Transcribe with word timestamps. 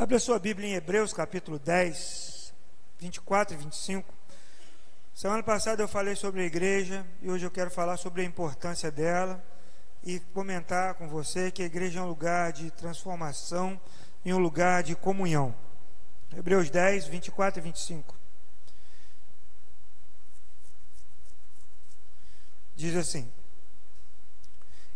Abra 0.00 0.18
sua 0.18 0.38
Bíblia 0.38 0.66
em 0.66 0.72
Hebreus 0.72 1.12
capítulo 1.12 1.58
10, 1.58 2.54
24 3.00 3.54
e 3.54 3.58
25. 3.58 4.14
Semana 5.12 5.42
passada 5.42 5.82
eu 5.82 5.86
falei 5.86 6.16
sobre 6.16 6.40
a 6.40 6.46
igreja 6.46 7.06
e 7.20 7.28
hoje 7.28 7.44
eu 7.44 7.50
quero 7.50 7.70
falar 7.70 7.98
sobre 7.98 8.22
a 8.22 8.24
importância 8.24 8.90
dela 8.90 9.44
e 10.02 10.18
comentar 10.32 10.94
com 10.94 11.06
você 11.06 11.50
que 11.50 11.62
a 11.62 11.66
igreja 11.66 12.00
é 12.00 12.02
um 12.02 12.08
lugar 12.08 12.50
de 12.50 12.70
transformação 12.70 13.78
e 14.24 14.32
um 14.32 14.38
lugar 14.38 14.82
de 14.82 14.96
comunhão. 14.96 15.54
Hebreus 16.34 16.70
10, 16.70 17.06
24 17.06 17.60
e 17.60 17.62
25. 17.62 18.16
Diz 22.74 22.96
assim: 22.96 23.30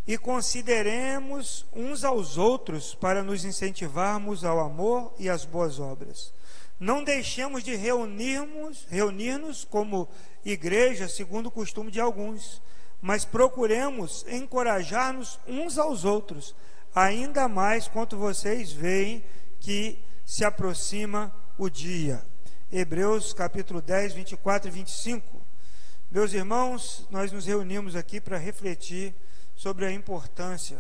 E 0.07 0.19
consideremos 0.19 1.65
uns 1.73 2.05
aos 2.05 2.37
outros 2.37 2.95
para 2.95 3.23
nos 3.23 3.45
incentivarmos 3.45 4.45
ao 4.45 4.61
amor 4.61 5.15
e 5.19 5.29
às 5.31 5.45
boas 5.45 5.79
obras. 5.79 6.33
Não 6.79 7.03
deixemos 7.03 7.63
de 7.63 7.75
reunirmos, 7.75 8.87
reunir-nos 8.91 9.65
como 9.65 10.09
igreja, 10.45 11.09
segundo 11.09 11.47
o 11.47 11.51
costume 11.51 11.91
de 11.91 12.01
alguns, 12.01 12.61
mas 13.01 13.25
procuremos 13.25 14.27
encorajar-nos 14.29 15.39
uns 15.47 15.79
aos 15.79 16.05
outros, 16.05 16.55
ainda 16.95 17.49
mais 17.49 17.89
quanto 17.89 18.17
vocês 18.17 18.73
veem 18.73 19.25
que 19.61 19.99
se 20.25 20.45
aproxima 20.45 21.35
o 21.57 21.71
dia. 21.71 22.23
Hebreus 22.73 23.33
capítulo 23.33 23.81
10, 23.81 24.15
24 24.15 24.69
e 24.69 24.71
25. 24.73 25.41
Meus 26.11 26.33
irmãos, 26.33 27.07
nós 27.11 27.31
nos 27.31 27.47
reunimos 27.47 27.95
aqui 27.95 28.21
para 28.21 28.37
refletir 28.37 29.15
sobre 29.57 29.87
a 29.87 29.93
importância 29.93 30.79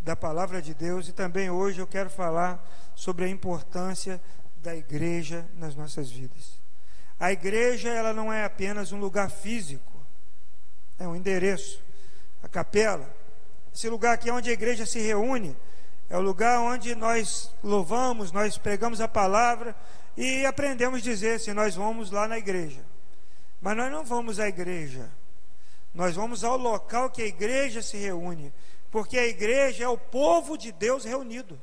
da 0.00 0.16
palavra 0.16 0.62
de 0.62 0.72
Deus 0.72 1.08
e 1.08 1.12
também 1.12 1.50
hoje 1.50 1.80
eu 1.80 1.86
quero 1.86 2.08
falar 2.08 2.64
sobre 2.94 3.24
a 3.24 3.28
importância 3.28 4.20
da 4.62 4.74
igreja 4.74 5.46
nas 5.56 5.74
nossas 5.74 6.10
vidas. 6.10 6.58
A 7.18 7.32
igreja, 7.32 7.90
ela 7.90 8.14
não 8.14 8.32
é 8.32 8.44
apenas 8.44 8.92
um 8.92 8.98
lugar 8.98 9.30
físico, 9.30 10.00
é 10.98 11.06
um 11.06 11.14
endereço, 11.14 11.82
a 12.42 12.48
capela. 12.48 13.14
Esse 13.74 13.88
lugar 13.88 14.14
aqui 14.14 14.30
é 14.30 14.32
onde 14.32 14.50
a 14.50 14.54
igreja 14.54 14.86
se 14.86 14.98
reúne, 15.00 15.56
é 16.08 16.16
o 16.16 16.22
lugar 16.22 16.60
onde 16.60 16.94
nós 16.94 17.54
louvamos, 17.62 18.32
nós 18.32 18.56
pregamos 18.56 19.00
a 19.00 19.08
palavra 19.08 19.76
e 20.16 20.44
aprendemos 20.44 21.00
a 21.00 21.04
dizer 21.04 21.38
se 21.40 21.52
nós 21.52 21.74
vamos 21.74 22.10
lá 22.10 22.26
na 22.26 22.38
igreja. 22.38 22.80
Mas 23.60 23.76
nós 23.76 23.92
não 23.92 24.04
vamos 24.04 24.40
à 24.40 24.48
igreja. 24.48 25.10
Nós 25.92 26.14
vamos 26.14 26.44
ao 26.44 26.56
local 26.56 27.10
que 27.10 27.22
a 27.22 27.26
igreja 27.26 27.82
se 27.82 27.96
reúne, 27.96 28.52
porque 28.90 29.18
a 29.18 29.26
igreja 29.26 29.84
é 29.84 29.88
o 29.88 29.98
povo 29.98 30.56
de 30.56 30.70
Deus 30.72 31.04
reunido. 31.04 31.60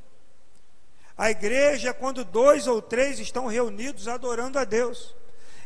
A 1.16 1.30
igreja 1.30 1.90
é 1.90 1.92
quando 1.92 2.24
dois 2.24 2.66
ou 2.66 2.80
três 2.80 3.18
estão 3.18 3.46
reunidos 3.46 4.06
adorando 4.06 4.58
a 4.58 4.64
Deus. 4.64 5.16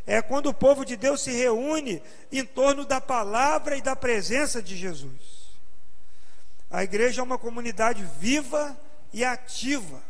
É 0.06 0.22
quando 0.22 0.46
o 0.46 0.54
povo 0.54 0.84
de 0.84 0.96
Deus 0.96 1.20
se 1.20 1.30
reúne 1.30 2.02
em 2.32 2.44
torno 2.44 2.84
da 2.84 3.00
palavra 3.00 3.76
e 3.76 3.82
da 3.82 3.94
presença 3.94 4.62
de 4.62 4.76
Jesus. 4.76 5.42
A 6.70 6.82
igreja 6.82 7.20
é 7.20 7.24
uma 7.24 7.38
comunidade 7.38 8.02
viva 8.18 8.76
e 9.12 9.22
ativa. 9.22 10.02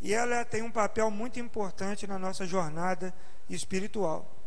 E 0.00 0.12
ela 0.12 0.44
tem 0.44 0.62
um 0.62 0.70
papel 0.72 1.08
muito 1.10 1.38
importante 1.38 2.06
na 2.06 2.18
nossa 2.18 2.44
jornada 2.44 3.14
espiritual. 3.48 4.41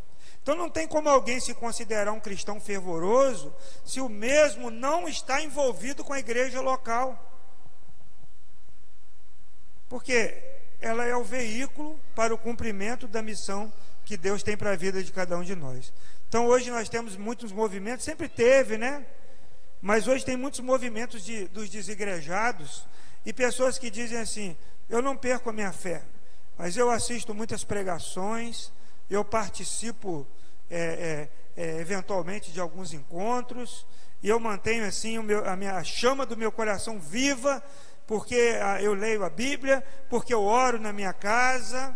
Então 0.45 0.55
não 0.55 0.69
tem 0.69 0.87
como 0.87 1.09
alguém 1.09 1.39
se 1.39 1.55
considerar 1.55 2.11
um 2.11 2.19
cristão 2.19 2.61
fervoroso 2.61 3.51
se 3.83 3.99
o 3.99 4.07
mesmo 4.07 4.69
não 4.69 5.07
está 5.07 5.41
envolvido 5.41 6.03
com 6.03 6.13
a 6.13 6.19
igreja 6.19 6.61
local. 6.61 7.19
Porque 9.89 10.39
ela 10.79 11.03
é 11.03 11.15
o 11.15 11.23
veículo 11.23 11.99
para 12.13 12.31
o 12.31 12.37
cumprimento 12.37 13.07
da 13.07 13.23
missão 13.23 13.73
que 14.05 14.15
Deus 14.15 14.43
tem 14.43 14.55
para 14.55 14.73
a 14.73 14.75
vida 14.75 15.01
de 15.01 15.11
cada 15.11 15.35
um 15.35 15.41
de 15.41 15.55
nós. 15.55 15.91
Então 16.29 16.45
hoje 16.45 16.69
nós 16.69 16.89
temos 16.89 17.17
muitos 17.17 17.51
movimentos, 17.51 18.05
sempre 18.05 18.29
teve, 18.29 18.77
né? 18.77 19.03
Mas 19.81 20.07
hoje 20.07 20.23
tem 20.23 20.37
muitos 20.37 20.59
movimentos 20.59 21.25
de, 21.25 21.47
dos 21.47 21.71
desigrejados 21.71 22.85
e 23.25 23.33
pessoas 23.33 23.79
que 23.79 23.89
dizem 23.89 24.19
assim: 24.19 24.55
eu 24.87 25.01
não 25.01 25.17
perco 25.17 25.49
a 25.49 25.53
minha 25.53 25.71
fé, 25.71 26.03
mas 26.55 26.77
eu 26.77 26.91
assisto 26.91 27.33
muitas 27.33 27.63
pregações, 27.63 28.71
eu 29.09 29.23
participo 29.23 30.27
é, 30.69 31.29
é, 31.55 31.63
é, 31.63 31.79
eventualmente 31.79 32.51
de 32.51 32.59
alguns 32.59 32.93
encontros, 32.93 33.85
e 34.21 34.29
eu 34.29 34.39
mantenho 34.39 34.85
assim 34.85 35.19
meu, 35.19 35.47
a 35.47 35.55
minha 35.55 35.75
a 35.75 35.83
chama 35.83 36.25
do 36.25 36.35
meu 36.35 36.51
coração 36.51 36.99
viva, 36.99 37.63
porque 38.07 38.57
a, 38.61 38.81
eu 38.81 38.93
leio 38.93 39.23
a 39.23 39.29
Bíblia, 39.29 39.83
porque 40.09 40.33
eu 40.33 40.43
oro 40.43 40.79
na 40.79 40.91
minha 40.91 41.13
casa, 41.13 41.95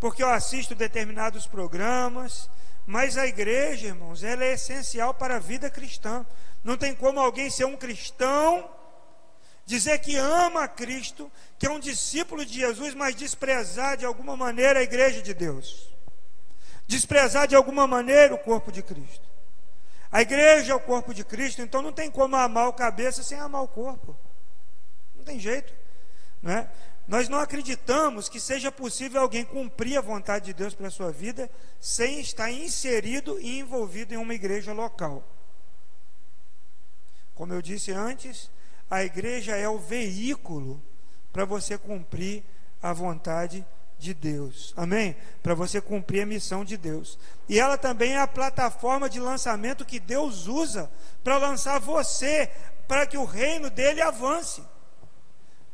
porque 0.00 0.22
eu 0.22 0.28
assisto 0.28 0.74
determinados 0.74 1.46
programas, 1.46 2.50
mas 2.86 3.16
a 3.16 3.26
igreja, 3.26 3.88
irmãos, 3.88 4.22
ela 4.22 4.44
é 4.44 4.54
essencial 4.54 5.12
para 5.14 5.36
a 5.36 5.40
vida 5.40 5.68
cristã. 5.68 6.24
Não 6.64 6.76
tem 6.76 6.94
como 6.94 7.20
alguém 7.20 7.50
ser 7.50 7.66
um 7.66 7.76
cristão, 7.76 8.68
dizer 9.66 9.98
que 9.98 10.16
ama 10.16 10.64
a 10.64 10.68
Cristo, 10.68 11.30
que 11.58 11.66
é 11.66 11.70
um 11.70 11.78
discípulo 11.78 12.44
de 12.44 12.54
Jesus, 12.54 12.94
mas 12.94 13.14
desprezar 13.14 13.96
de 13.96 14.06
alguma 14.06 14.36
maneira 14.36 14.80
a 14.80 14.82
igreja 14.82 15.20
de 15.20 15.34
Deus 15.34 15.97
desprezar 16.88 17.46
de 17.46 17.54
alguma 17.54 17.86
maneira 17.86 18.34
o 18.34 18.38
corpo 18.38 18.72
de 18.72 18.82
Cristo. 18.82 19.28
A 20.10 20.22
igreja 20.22 20.72
é 20.72 20.74
o 20.74 20.80
corpo 20.80 21.12
de 21.12 21.22
Cristo, 21.22 21.60
então 21.60 21.82
não 21.82 21.92
tem 21.92 22.10
como 22.10 22.34
amar 22.34 22.66
o 22.66 22.72
cabeça 22.72 23.22
sem 23.22 23.38
amar 23.38 23.62
o 23.62 23.68
corpo. 23.68 24.16
Não 25.14 25.22
tem 25.22 25.38
jeito, 25.38 25.72
não 26.42 26.50
é? 26.50 26.68
Nós 27.06 27.28
não 27.28 27.38
acreditamos 27.38 28.28
que 28.28 28.40
seja 28.40 28.72
possível 28.72 29.20
alguém 29.20 29.44
cumprir 29.44 29.98
a 29.98 30.02
vontade 30.02 30.46
de 30.46 30.54
Deus 30.54 30.74
para 30.74 30.88
a 30.88 30.90
sua 30.90 31.12
vida 31.12 31.50
sem 31.78 32.20
estar 32.20 32.50
inserido 32.50 33.38
e 33.38 33.58
envolvido 33.58 34.14
em 34.14 34.16
uma 34.16 34.34
igreja 34.34 34.72
local. 34.72 35.22
Como 37.34 37.52
eu 37.52 37.62
disse 37.62 37.92
antes, 37.92 38.50
a 38.90 39.04
igreja 39.04 39.56
é 39.56 39.68
o 39.68 39.78
veículo 39.78 40.82
para 41.32 41.44
você 41.44 41.76
cumprir 41.76 42.42
a 42.82 42.92
vontade 42.92 43.58
de 43.60 43.77
de 43.98 44.14
Deus. 44.14 44.72
Amém? 44.76 45.16
Para 45.42 45.54
você 45.54 45.80
cumprir 45.80 46.22
a 46.22 46.26
missão 46.26 46.64
de 46.64 46.76
Deus. 46.76 47.18
E 47.48 47.58
ela 47.58 47.76
também 47.76 48.12
é 48.12 48.20
a 48.20 48.26
plataforma 48.26 49.08
de 49.08 49.18
lançamento 49.18 49.84
que 49.84 49.98
Deus 49.98 50.46
usa 50.46 50.90
para 51.24 51.38
lançar 51.38 51.80
você, 51.80 52.50
para 52.86 53.06
que 53.06 53.18
o 53.18 53.24
reino 53.24 53.68
dele 53.68 54.00
avance. 54.00 54.62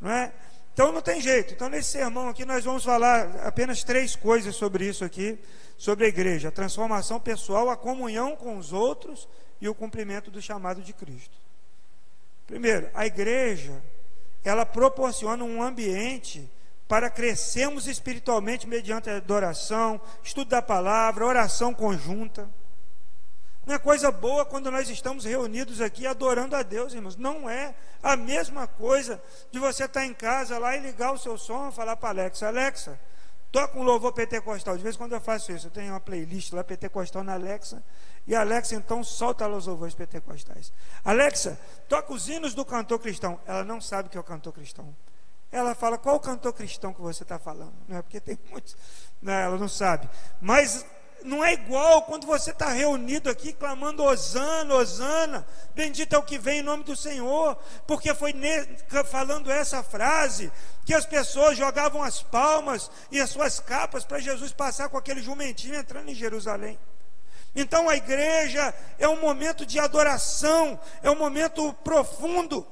Não 0.01 0.11
é? 0.11 0.33
Então 0.73 0.91
não 0.91 1.03
tem 1.03 1.21
jeito. 1.21 1.55
Então 1.55 1.69
nesse 1.69 1.91
sermão 1.91 2.29
aqui 2.29 2.45
nós 2.45 2.65
vamos 2.65 2.85
falar 2.85 3.47
apenas 3.47 3.85
três 3.85 4.17
coisas 4.17 4.57
sobre 4.57 4.87
isso 4.87 5.05
aqui, 5.05 5.39
sobre 5.77 6.07
a 6.07 6.09
igreja: 6.09 6.49
a 6.49 6.53
transformação 6.53 7.21
pessoal, 7.21 7.71
a 7.71 7.77
comunhão 7.77 8.35
com 8.35 8.57
os 8.57 8.73
outros 8.73 9.29
e 9.61 9.69
o 9.69 9.75
cumprimento 9.75 10.31
do 10.31 10.43
chamado 10.43 10.83
de 10.83 10.93
Cristo. 10.93 11.37
Primeiro, 12.47 12.91
a 12.93 13.07
igreja, 13.07 13.83
ela 14.45 14.67
proporciona 14.67 15.45
um 15.45 15.63
ambiente 15.63 16.51
para 16.87 17.11
crescermos 17.11 17.87
espiritualmente 17.87 18.67
mediante 18.67 19.09
adoração, 19.09 20.01
estudo 20.23 20.51
da 20.51 20.63
palavra, 20.63 21.25
oração 21.25 21.73
conjunta. 21.73 22.49
Não 23.67 23.75
é 23.75 23.79
coisa 23.79 24.13
boa 24.13 24.45
quando 24.45 24.71
nós 24.71 24.91
estamos 24.91 25.25
reunidos 25.25 25.81
aqui 25.81 26.07
adorando 26.07 26.55
a 26.55 26.63
Deus, 26.63 26.93
irmãos. 26.93 27.17
Não 27.17 27.49
é 27.49 27.75
a 28.03 28.15
mesma 28.15 28.67
coisa 28.67 29.23
de 29.51 29.59
você 29.59 29.85
estar 29.85 30.05
em 30.05 30.13
casa 30.13 30.59
lá 30.59 30.77
e 30.77 30.81
ligar 30.81 31.13
o 31.13 31.19
seu 31.19 31.39
som 31.39 31.71
e 31.71 31.73
falar 31.73 31.97
para 31.97 32.11
Alexa: 32.11 32.47
Alexa, 32.47 33.01
toca 33.51 33.79
um 33.79 33.83
louvor 33.83 34.13
pentecostal. 34.13 34.77
De 34.77 34.83
vez 34.83 34.97
em 34.97 34.99
quando 34.99 35.13
eu 35.13 35.21
faço 35.21 35.51
isso. 35.51 35.69
Eu 35.69 35.71
tenho 35.71 35.93
uma 35.93 36.01
playlist 36.01 36.53
lá 36.53 36.63
pentecostal 36.63 37.25
na 37.25 37.33
Alexa. 37.33 37.83
E 38.27 38.35
a 38.35 38.41
Alexa 38.41 38.75
então 38.75 39.03
solta 39.03 39.47
lá 39.47 39.57
os 39.57 39.67
louvores 39.67 39.95
pentecostais. 39.95 40.71
Alexa, 41.03 41.59
toca 41.89 42.13
os 42.13 42.29
hinos 42.29 42.53
do 42.53 42.67
cantor 42.67 42.99
cristão. 42.99 43.41
Ela 43.47 43.65
não 43.65 43.81
sabe 43.81 44.11
que 44.11 44.19
é 44.19 44.21
o 44.21 44.25
cantor 44.25 44.53
cristão. 44.53 44.95
Ela 45.55 45.73
fala, 45.73 45.97
qual 45.97 46.19
cantor 46.19 46.53
cristão 46.53 46.93
que 46.93 47.01
você 47.01 47.23
está 47.23 47.39
falando? 47.39 47.73
Não 47.87 47.99
é 47.99 48.03
porque 48.03 48.19
tem 48.19 48.37
muitos. 48.51 48.77
Não, 49.23 49.33
ela 49.33 49.57
não 49.57 49.69
sabe. 49.69 50.11
Mas 50.41 50.85
não 51.23 51.45
é 51.45 51.53
igual 51.53 52.03
quando 52.03 52.27
você 52.27 52.51
está 52.51 52.71
reunido 52.71 53.31
aqui 53.31 53.53
clamando 53.53 54.03
Osana, 54.03 54.75
Osana, 54.75 55.47
bendito 55.73 56.13
é 56.13 56.19
o 56.19 56.25
que 56.25 56.39
vem 56.39 56.59
em 56.59 56.63
nome 56.65 56.83
do 56.83 56.97
Senhor, 56.97 57.57
porque 57.87 58.13
foi 58.17 58.35
falando 59.09 59.49
essa 59.49 59.81
frase 59.81 60.51
que 60.85 60.93
as 60.93 61.07
pessoas 61.07 61.57
jogavam 61.57 62.03
as 62.03 62.21
palmas 62.21 62.91
e 63.13 63.21
as 63.21 63.31
suas 63.31 63.61
capas 63.61 64.05
para 64.05 64.19
Jesus 64.19 64.53
passar 64.53 64.89
com 64.89 64.99
aquele 64.99 65.23
jumentinho 65.23 65.77
entrando 65.77 66.11
em 66.11 66.17
Jerusalém. 66.17 66.77
Então 67.55 67.89
a 67.89 67.95
igreja 67.95 68.75
é 68.99 69.09
um 69.09 69.21
momento 69.21 69.65
de 69.65 69.79
adoração, 69.79 70.81
é 71.01 71.09
um 71.09 71.17
momento 71.17 71.73
profundo. 71.85 72.67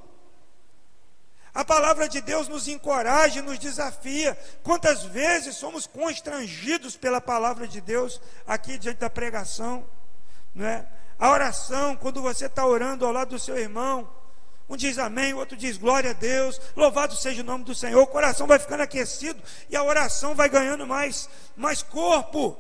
A 1.54 1.64
palavra 1.64 2.08
de 2.08 2.20
Deus 2.20 2.48
nos 2.48 2.66
encoraja, 2.66 3.42
nos 3.42 3.58
desafia. 3.58 4.38
Quantas 4.62 5.02
vezes 5.04 5.56
somos 5.56 5.86
constrangidos 5.86 6.96
pela 6.96 7.20
palavra 7.20 7.68
de 7.68 7.80
Deus 7.80 8.20
aqui 8.46 8.78
diante 8.78 8.98
da 8.98 9.10
pregação, 9.10 9.86
não 10.54 10.66
é? 10.66 10.86
A 11.18 11.30
oração, 11.30 11.94
quando 11.94 12.22
você 12.22 12.46
está 12.46 12.66
orando 12.66 13.04
ao 13.06 13.12
lado 13.12 13.30
do 13.30 13.38
seu 13.38 13.56
irmão, 13.56 14.08
Um 14.68 14.76
diz 14.76 14.98
amém, 14.98 15.34
o 15.34 15.38
outro 15.38 15.54
diz 15.54 15.76
glória 15.76 16.10
a 16.10 16.14
Deus, 16.14 16.58
louvado 16.74 17.14
seja 17.14 17.42
o 17.42 17.44
nome 17.44 17.62
do 17.62 17.74
Senhor. 17.74 18.00
O 18.00 18.06
coração 18.06 18.46
vai 18.46 18.58
ficando 18.58 18.82
aquecido 18.82 19.42
e 19.68 19.76
a 19.76 19.82
oração 19.82 20.34
vai 20.34 20.48
ganhando 20.48 20.86
mais, 20.86 21.28
mais 21.54 21.82
corpo. 21.82 22.56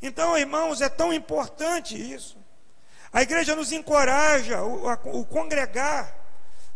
Então, 0.00 0.38
irmãos, 0.38 0.80
é 0.80 0.88
tão 0.88 1.12
importante 1.12 1.96
isso. 1.96 2.38
A 3.12 3.22
igreja 3.22 3.56
nos 3.56 3.72
encoraja, 3.72 4.62
o, 4.62 4.88
a, 4.88 4.94
o 5.04 5.24
congregar, 5.24 6.14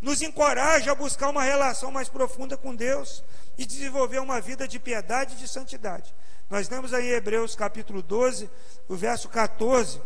nos 0.01 0.23
encoraja 0.23 0.93
a 0.93 0.95
buscar 0.95 1.29
uma 1.29 1.43
relação 1.43 1.91
mais 1.91 2.09
profunda 2.09 2.57
com 2.57 2.75
Deus 2.75 3.25
e 3.57 3.67
desenvolver 3.67 4.21
uma 4.21 4.41
vida 4.41 4.69
de 4.69 4.79
piedade 4.79 5.35
e 5.35 5.39
de 5.39 5.49
santidade. 5.49 6.15
Nós 6.49 6.69
lemos 6.69 6.95
aí 6.95 7.09
Hebreus 7.09 7.55
capítulo 7.55 8.03
12, 8.03 8.49
o 8.89 8.97
verso 8.97 9.29
14. 9.29 10.01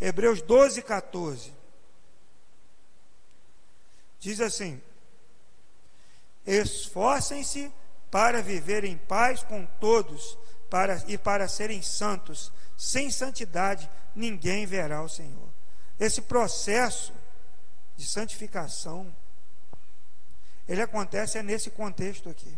Hebreus 0.00 0.42
12, 0.42 0.82
14. 0.82 1.52
Diz 4.20 4.40
assim: 4.40 4.80
Esforcem-se 6.46 7.72
para 8.10 8.42
viver 8.42 8.84
em 8.84 8.96
paz 8.96 9.42
com 9.42 9.64
todos 9.80 10.38
para, 10.68 11.02
e 11.08 11.16
para 11.16 11.48
serem 11.48 11.82
santos. 11.82 12.52
Sem 12.76 13.10
santidade 13.10 13.88
ninguém 14.14 14.66
verá 14.66 15.02
o 15.02 15.08
Senhor. 15.08 15.48
Esse 15.98 16.20
processo 16.22 17.12
de 18.02 18.08
santificação, 18.08 19.14
ele 20.68 20.82
acontece 20.82 21.38
é 21.38 21.42
nesse 21.42 21.70
contexto 21.70 22.28
aqui. 22.28 22.52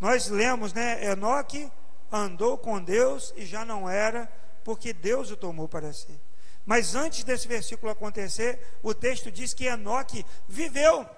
Nós 0.00 0.28
lemos, 0.28 0.72
né? 0.72 1.04
Enoque 1.04 1.70
andou 2.12 2.56
com 2.56 2.80
Deus 2.80 3.34
e 3.36 3.44
já 3.44 3.64
não 3.64 3.90
era, 3.90 4.30
porque 4.62 4.92
Deus 4.92 5.30
o 5.32 5.36
tomou 5.36 5.68
para 5.68 5.92
si. 5.92 6.20
Mas 6.64 6.94
antes 6.94 7.24
desse 7.24 7.48
versículo 7.48 7.90
acontecer, 7.90 8.78
o 8.82 8.94
texto 8.94 9.32
diz 9.32 9.52
que 9.52 9.66
Enoque 9.66 10.24
viveu. 10.48 11.08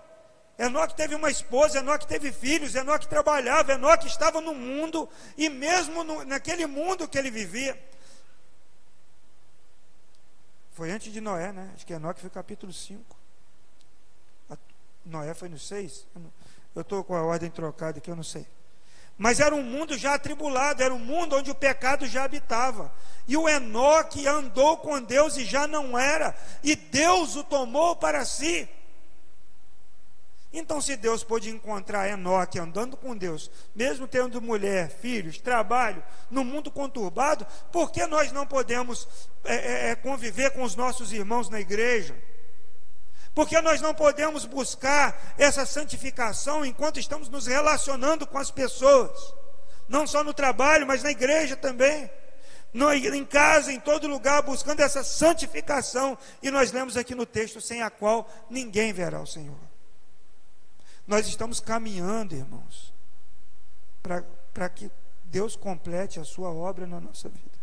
Enoque 0.58 0.96
teve 0.96 1.14
uma 1.14 1.30
esposa, 1.30 1.78
Enoque 1.78 2.06
teve 2.06 2.32
filhos, 2.32 2.74
Enoque 2.74 3.08
trabalhava, 3.08 3.72
Enoque 3.72 4.06
estava 4.06 4.40
no 4.40 4.54
mundo, 4.54 5.08
e 5.36 5.50
mesmo 5.50 6.02
no, 6.02 6.24
naquele 6.24 6.66
mundo 6.66 7.06
que 7.06 7.18
ele 7.18 7.30
vivia. 7.30 7.78
Foi 10.72 10.90
antes 10.90 11.12
de 11.12 11.20
Noé, 11.20 11.52
né? 11.52 11.72
Acho 11.74 11.84
que 11.84 11.92
Enoque 11.92 12.20
foi 12.20 12.30
capítulo 12.30 12.72
5. 12.72 13.17
Noé 15.08 15.34
foi 15.34 15.48
no 15.48 15.58
6? 15.58 16.06
Eu 16.74 16.82
estou 16.82 17.02
com 17.02 17.14
a 17.16 17.22
ordem 17.22 17.50
trocada 17.50 17.98
aqui, 17.98 18.10
eu 18.10 18.16
não 18.16 18.22
sei. 18.22 18.46
Mas 19.16 19.40
era 19.40 19.54
um 19.54 19.62
mundo 19.62 19.98
já 19.98 20.14
atribulado, 20.14 20.82
era 20.82 20.94
um 20.94 20.98
mundo 20.98 21.36
onde 21.36 21.50
o 21.50 21.54
pecado 21.54 22.06
já 22.06 22.24
habitava. 22.24 22.92
E 23.26 23.36
o 23.36 23.48
Enoque 23.48 24.28
andou 24.28 24.76
com 24.76 25.02
Deus 25.02 25.36
e 25.36 25.44
já 25.44 25.66
não 25.66 25.98
era, 25.98 26.36
e 26.62 26.76
Deus 26.76 27.34
o 27.34 27.42
tomou 27.42 27.96
para 27.96 28.24
si. 28.24 28.68
Então, 30.52 30.80
se 30.80 30.96
Deus 30.96 31.22
pôde 31.22 31.50
encontrar 31.50 32.08
Enoque 32.08 32.58
andando 32.58 32.96
com 32.96 33.16
Deus, 33.16 33.50
mesmo 33.74 34.06
tendo 34.06 34.40
mulher, 34.40 34.88
filhos, 34.88 35.38
trabalho, 35.38 36.02
no 36.30 36.42
mundo 36.42 36.70
conturbado, 36.70 37.46
por 37.70 37.90
que 37.90 38.06
nós 38.06 38.32
não 38.32 38.46
podemos 38.46 39.06
é, 39.44 39.54
é, 39.54 39.90
é 39.90 39.94
conviver 39.94 40.52
com 40.52 40.62
os 40.62 40.74
nossos 40.74 41.12
irmãos 41.12 41.50
na 41.50 41.60
igreja? 41.60 42.16
Porque 43.34 43.60
nós 43.60 43.80
não 43.80 43.94
podemos 43.94 44.44
buscar 44.44 45.34
essa 45.38 45.64
santificação 45.64 46.64
enquanto 46.64 46.98
estamos 46.98 47.28
nos 47.28 47.46
relacionando 47.46 48.26
com 48.26 48.38
as 48.38 48.50
pessoas, 48.50 49.34
não 49.88 50.06
só 50.06 50.24
no 50.24 50.34
trabalho, 50.34 50.86
mas 50.86 51.02
na 51.02 51.10
igreja 51.10 51.56
também, 51.56 52.10
no, 52.72 52.92
em 52.92 53.24
casa, 53.24 53.72
em 53.72 53.80
todo 53.80 54.08
lugar, 54.08 54.42
buscando 54.42 54.80
essa 54.80 55.02
santificação. 55.02 56.18
E 56.42 56.50
nós 56.50 56.72
lemos 56.72 56.96
aqui 56.96 57.14
no 57.14 57.24
texto: 57.24 57.60
sem 57.60 57.82
a 57.82 57.90
qual 57.90 58.28
ninguém 58.50 58.92
verá 58.92 59.20
o 59.20 59.26
Senhor. 59.26 59.58
Nós 61.06 61.26
estamos 61.26 61.58
caminhando, 61.58 62.34
irmãos, 62.34 62.92
para 64.02 64.68
que 64.68 64.90
Deus 65.24 65.56
complete 65.56 66.20
a 66.20 66.24
sua 66.24 66.50
obra 66.50 66.86
na 66.86 67.00
nossa 67.00 67.28
vida. 67.28 67.58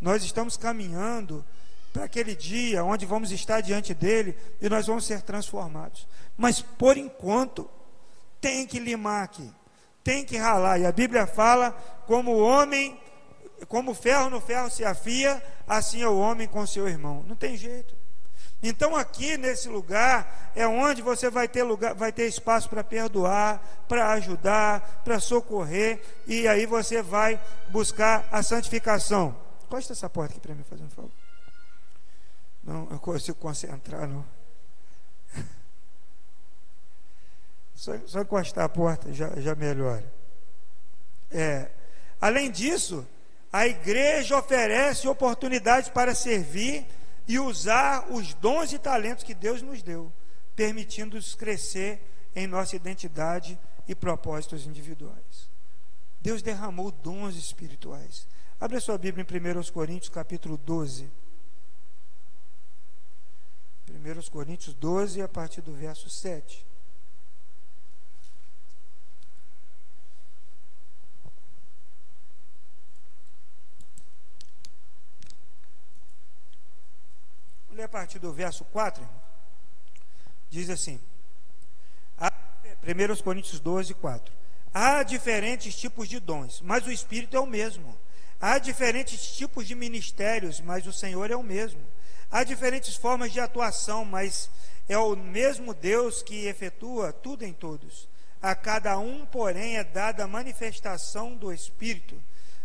Nós 0.00 0.24
estamos 0.24 0.56
caminhando 0.56 1.44
para 1.92 2.04
aquele 2.04 2.34
dia 2.34 2.82
onde 2.82 3.04
vamos 3.04 3.30
estar 3.30 3.60
diante 3.60 3.92
dele 3.92 4.36
e 4.60 4.68
nós 4.68 4.86
vamos 4.86 5.04
ser 5.04 5.22
transformados. 5.22 6.08
Mas 6.36 6.62
por 6.62 6.96
enquanto, 6.96 7.68
tem 8.40 8.66
que 8.66 8.80
limar 8.80 9.24
aqui, 9.24 9.48
tem 10.02 10.24
que 10.24 10.36
ralar. 10.36 10.78
E 10.80 10.86
a 10.86 10.92
Bíblia 10.92 11.26
fala 11.26 11.70
como 12.06 12.32
o 12.32 12.40
homem, 12.40 12.98
como 13.68 13.92
o 13.92 13.94
ferro 13.94 14.30
no 14.30 14.40
ferro 14.40 14.70
se 14.70 14.84
afia, 14.84 15.42
assim 15.68 16.02
é 16.02 16.08
o 16.08 16.18
homem 16.18 16.48
com 16.48 16.66
seu 16.66 16.88
irmão. 16.88 17.24
Não 17.28 17.36
tem 17.36 17.56
jeito. 17.56 17.94
Então 18.62 18.96
aqui 18.96 19.36
nesse 19.36 19.68
lugar 19.68 20.52
é 20.54 20.66
onde 20.66 21.02
você 21.02 21.28
vai 21.28 21.48
ter 21.48 21.64
lugar, 21.64 21.94
vai 21.94 22.12
ter 22.12 22.26
espaço 22.26 22.70
para 22.70 22.84
perdoar, 22.84 23.60
para 23.88 24.12
ajudar, 24.12 25.02
para 25.04 25.18
socorrer, 25.18 26.00
e 26.26 26.46
aí 26.46 26.64
você 26.64 27.02
vai 27.02 27.40
buscar 27.70 28.26
a 28.30 28.42
santificação. 28.42 29.36
Costa 29.68 29.92
essa 29.92 30.08
porta 30.08 30.32
aqui 30.32 30.40
para 30.40 30.54
mim, 30.54 30.62
fazendo 30.68 30.86
um 30.86 30.90
favor. 30.90 31.21
Não, 32.62 32.88
eu 32.90 32.98
consigo 32.98 33.38
concentrar, 33.38 34.06
não. 34.08 34.24
Só, 37.74 37.98
só 38.06 38.20
encostar 38.20 38.64
a 38.64 38.68
porta 38.68 39.12
já, 39.12 39.28
já 39.40 39.56
melhora. 39.56 40.04
É, 41.32 41.68
além 42.20 42.48
disso, 42.48 43.04
a 43.52 43.66
igreja 43.66 44.38
oferece 44.38 45.08
oportunidades 45.08 45.90
para 45.90 46.14
servir 46.14 46.86
e 47.26 47.38
usar 47.40 48.06
os 48.12 48.34
dons 48.34 48.72
e 48.72 48.78
talentos 48.78 49.24
que 49.24 49.34
Deus 49.34 49.62
nos 49.62 49.82
deu, 49.82 50.12
permitindo-nos 50.54 51.34
crescer 51.34 52.00
em 52.36 52.46
nossa 52.46 52.76
identidade 52.76 53.58
e 53.88 53.94
propósitos 53.94 54.66
individuais. 54.66 55.50
Deus 56.20 56.40
derramou 56.40 56.90
dons 56.90 57.34
espirituais. 57.34 58.28
Abra 58.60 58.80
sua 58.80 58.96
Bíblia 58.96 59.26
em 59.28 59.58
1 59.58 59.72
Coríntios, 59.72 60.08
capítulo 60.08 60.56
12. 60.56 61.10
1 63.88 64.30
Coríntios 64.30 64.74
12, 64.74 65.20
a 65.22 65.28
partir 65.28 65.60
do 65.60 65.72
verso 65.72 66.08
7. 66.08 66.64
Vou 77.68 77.76
ler 77.76 77.84
a 77.84 77.88
partir 77.88 78.18
do 78.18 78.32
verso 78.32 78.64
4. 78.66 79.08
Diz 80.50 80.68
assim: 80.68 81.00
1 82.82 83.22
Coríntios 83.22 83.60
12, 83.60 83.94
4. 83.94 84.32
Há 84.74 85.02
diferentes 85.02 85.76
tipos 85.76 86.08
de 86.08 86.18
dons, 86.18 86.60
mas 86.60 86.84
o 86.86 86.90
Espírito 86.90 87.36
é 87.36 87.40
o 87.40 87.46
mesmo. 87.46 87.96
Há 88.40 88.58
diferentes 88.58 89.36
tipos 89.36 89.66
de 89.66 89.74
ministérios, 89.74 90.60
mas 90.60 90.86
o 90.86 90.92
Senhor 90.92 91.30
é 91.30 91.36
o 91.36 91.42
mesmo. 91.42 91.80
Há 92.32 92.44
diferentes 92.44 92.96
formas 92.96 93.30
de 93.30 93.40
atuação, 93.40 94.06
mas 94.06 94.48
é 94.88 94.96
o 94.96 95.14
mesmo 95.14 95.74
Deus 95.74 96.22
que 96.22 96.46
efetua 96.46 97.12
tudo 97.12 97.44
em 97.44 97.52
todos. 97.52 98.08
A 98.40 98.54
cada 98.54 98.98
um, 98.98 99.26
porém, 99.26 99.76
é 99.76 99.84
dada 99.84 100.24
a 100.24 100.26
manifestação 100.26 101.36
do 101.36 101.52
Espírito, 101.52 102.18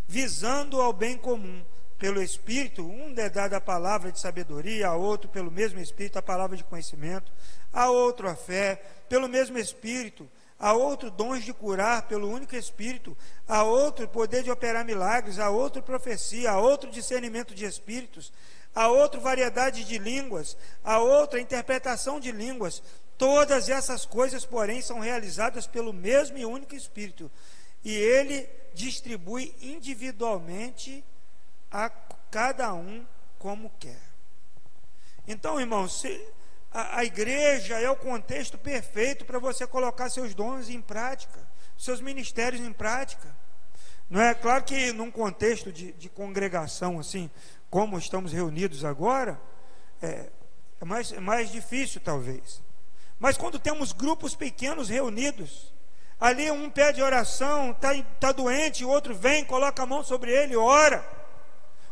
visando 0.08 0.82
ao 0.82 0.94
bem 0.94 1.18
comum. 1.18 1.66
Pelo 2.00 2.22
Espírito, 2.22 2.82
um 2.88 3.14
é 3.18 3.30
dada 3.30 3.58
a 3.58 3.62
palavra 3.62 4.10
de 4.10 4.22
sabedoria, 4.22 4.88
a 4.88 4.96
outro, 4.96 5.28
pelo 5.28 5.52
mesmo 5.52 5.82
Espírito, 5.82 6.18
a 6.18 6.22
palavra 6.22 6.56
de 6.56 6.64
conhecimento, 6.64 7.30
a 7.74 7.90
outro 7.90 8.30
a 8.30 8.36
fé, 8.36 8.82
pelo 9.10 9.28
mesmo 9.28 9.58
Espírito, 9.58 10.30
a 10.58 10.72
outro 10.74 11.12
dons 11.12 11.44
de 11.44 11.54
curar 11.54 12.04
pelo 12.04 12.30
único 12.30 12.56
Espírito, 12.56 13.18
a 13.46 13.64
outro 13.64 14.08
poder 14.08 14.44
de 14.44 14.50
operar 14.50 14.86
milagres, 14.86 15.40
a 15.40 15.50
outro 15.50 15.84
profecia, 15.84 16.52
a 16.52 16.60
outro 16.60 16.90
discernimento 16.90 17.54
de 17.54 17.66
espíritos, 17.66 18.32
a 18.74 18.88
outra 18.90 19.20
variedade 19.20 19.84
de 19.84 19.98
línguas, 19.98 20.56
a 20.84 21.00
outra 21.00 21.40
interpretação 21.40 22.20
de 22.20 22.32
línguas. 22.32 22.82
Todas 23.18 23.68
essas 23.70 24.06
coisas, 24.06 24.46
porém, 24.46 24.82
são 24.82 25.00
realizadas 25.00 25.66
pelo 25.66 25.92
mesmo 25.92 26.38
e 26.38 26.46
único 26.46 26.76
Espírito. 26.76 27.32
E 27.84 27.94
ele 27.94 28.48
distribui 28.74 29.56
individualmente 29.62 31.04
a 31.72 31.90
cada 32.30 32.74
um 32.74 33.06
como 33.40 33.72
quer. 33.80 34.02
Então, 35.28 35.60
irmãos, 35.60 36.04
a, 36.72 37.00
a 37.00 37.06
igreja 37.06 37.80
é 37.80 37.90
o 37.90 37.96
contexto 37.96 38.58
perfeito 38.58 39.26
para 39.26 39.40
você 39.40 39.66
colocar 39.66 40.10
seus 40.10 40.34
dons 40.34 40.70
em 40.70 40.82
prática, 40.82 41.40
seus 41.78 42.00
ministérios 42.00 42.62
em 42.62 42.72
prática. 42.72 43.36
Não 44.10 44.22
é 44.22 44.34
claro 44.34 44.64
que 44.64 44.94
num 44.94 45.12
contexto 45.12 45.72
de, 45.72 45.92
de 45.94 46.08
congregação 46.08 47.00
assim, 47.00 47.30
como 47.70 47.98
estamos 47.98 48.32
reunidos 48.32 48.86
agora, 48.86 49.40
é, 50.02 50.30
é 50.80 50.86
mais, 50.86 51.12
é 51.12 51.20
mais 51.20 51.52
difícil 51.52 52.02
talvez. 52.02 52.62
Mas 53.20 53.38
quando 53.38 53.60
temos 53.60 53.92
grupos 53.92 54.36
pequenos 54.36 54.90
reunidos, 54.90 55.74
ali 56.20 56.50
um 56.52 56.70
pede 56.70 57.02
oração, 57.02 57.72
está 57.72 57.92
tá 58.20 58.32
doente, 58.32 58.86
o 58.86 58.90
outro 58.90 59.16
vem, 59.16 59.44
coloca 59.44 59.82
a 59.84 59.86
mão 59.86 60.04
sobre 60.04 60.32
ele, 60.32 60.56
ora. 60.56 61.06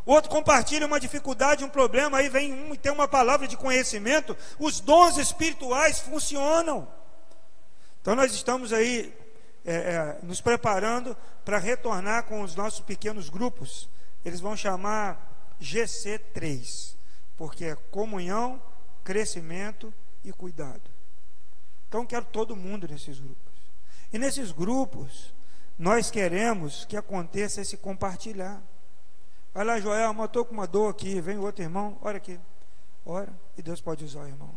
Outro 0.04 0.30
compartilha 0.30 0.86
uma 0.86 1.00
dificuldade, 1.00 1.64
um 1.64 1.68
problema, 1.68 2.18
aí 2.18 2.28
vem 2.28 2.52
um 2.52 2.72
e 2.72 2.78
tem 2.78 2.92
uma 2.92 3.08
palavra 3.08 3.48
de 3.48 3.56
conhecimento. 3.56 4.36
Os 4.56 4.78
dons 4.78 5.16
espirituais 5.16 5.98
funcionam. 5.98 6.86
Então 8.00 8.14
nós 8.14 8.32
estamos 8.32 8.72
aí 8.72 9.12
é, 9.64 9.74
é, 9.74 10.18
nos 10.22 10.40
preparando 10.40 11.16
para 11.44 11.58
retornar 11.58 12.22
com 12.22 12.40
os 12.40 12.54
nossos 12.54 12.78
pequenos 12.78 13.28
grupos. 13.28 13.88
Eles 14.24 14.38
vão 14.38 14.56
chamar 14.56 15.35
GC3, 15.60 16.94
porque 17.36 17.64
é 17.64 17.74
comunhão, 17.74 18.60
crescimento 19.04 19.92
e 20.24 20.32
cuidado. 20.32 20.90
Então 21.88 22.04
quero 22.04 22.24
todo 22.24 22.56
mundo 22.56 22.88
nesses 22.88 23.18
grupos. 23.18 23.52
E 24.12 24.18
nesses 24.18 24.52
grupos, 24.52 25.32
nós 25.78 26.10
queremos 26.10 26.84
que 26.84 26.96
aconteça 26.96 27.60
esse 27.60 27.76
compartilhar. 27.76 28.62
Vai 29.52 29.64
lá, 29.64 29.80
Joel, 29.80 30.12
matou 30.12 30.44
com 30.44 30.52
uma 30.52 30.66
dor 30.66 30.90
aqui. 30.90 31.20
Vem 31.20 31.38
outro 31.38 31.62
irmão, 31.62 31.98
olha 32.02 32.16
aqui. 32.16 32.38
Ora, 33.04 33.32
e 33.56 33.62
Deus 33.62 33.80
pode 33.80 34.04
usar 34.04 34.20
o 34.20 34.28
irmão. 34.28 34.54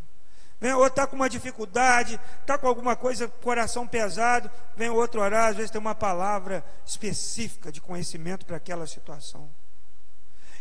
Vem 0.59 0.73
outro, 0.73 0.89
está 0.89 1.07
com 1.07 1.15
uma 1.15 1.29
dificuldade, 1.29 2.19
está 2.41 2.57
com 2.57 2.67
alguma 2.67 2.95
coisa, 2.95 3.27
coração 3.27 3.87
pesado. 3.87 4.51
Vem 4.75 4.89
outro 4.89 5.21
orar, 5.21 5.49
às 5.49 5.55
vezes 5.55 5.71
tem 5.71 5.79
uma 5.79 5.95
palavra 5.95 6.65
específica 6.85 7.71
de 7.71 7.79
conhecimento 7.79 8.45
para 8.45 8.57
aquela 8.57 8.85
situação. 8.85 9.49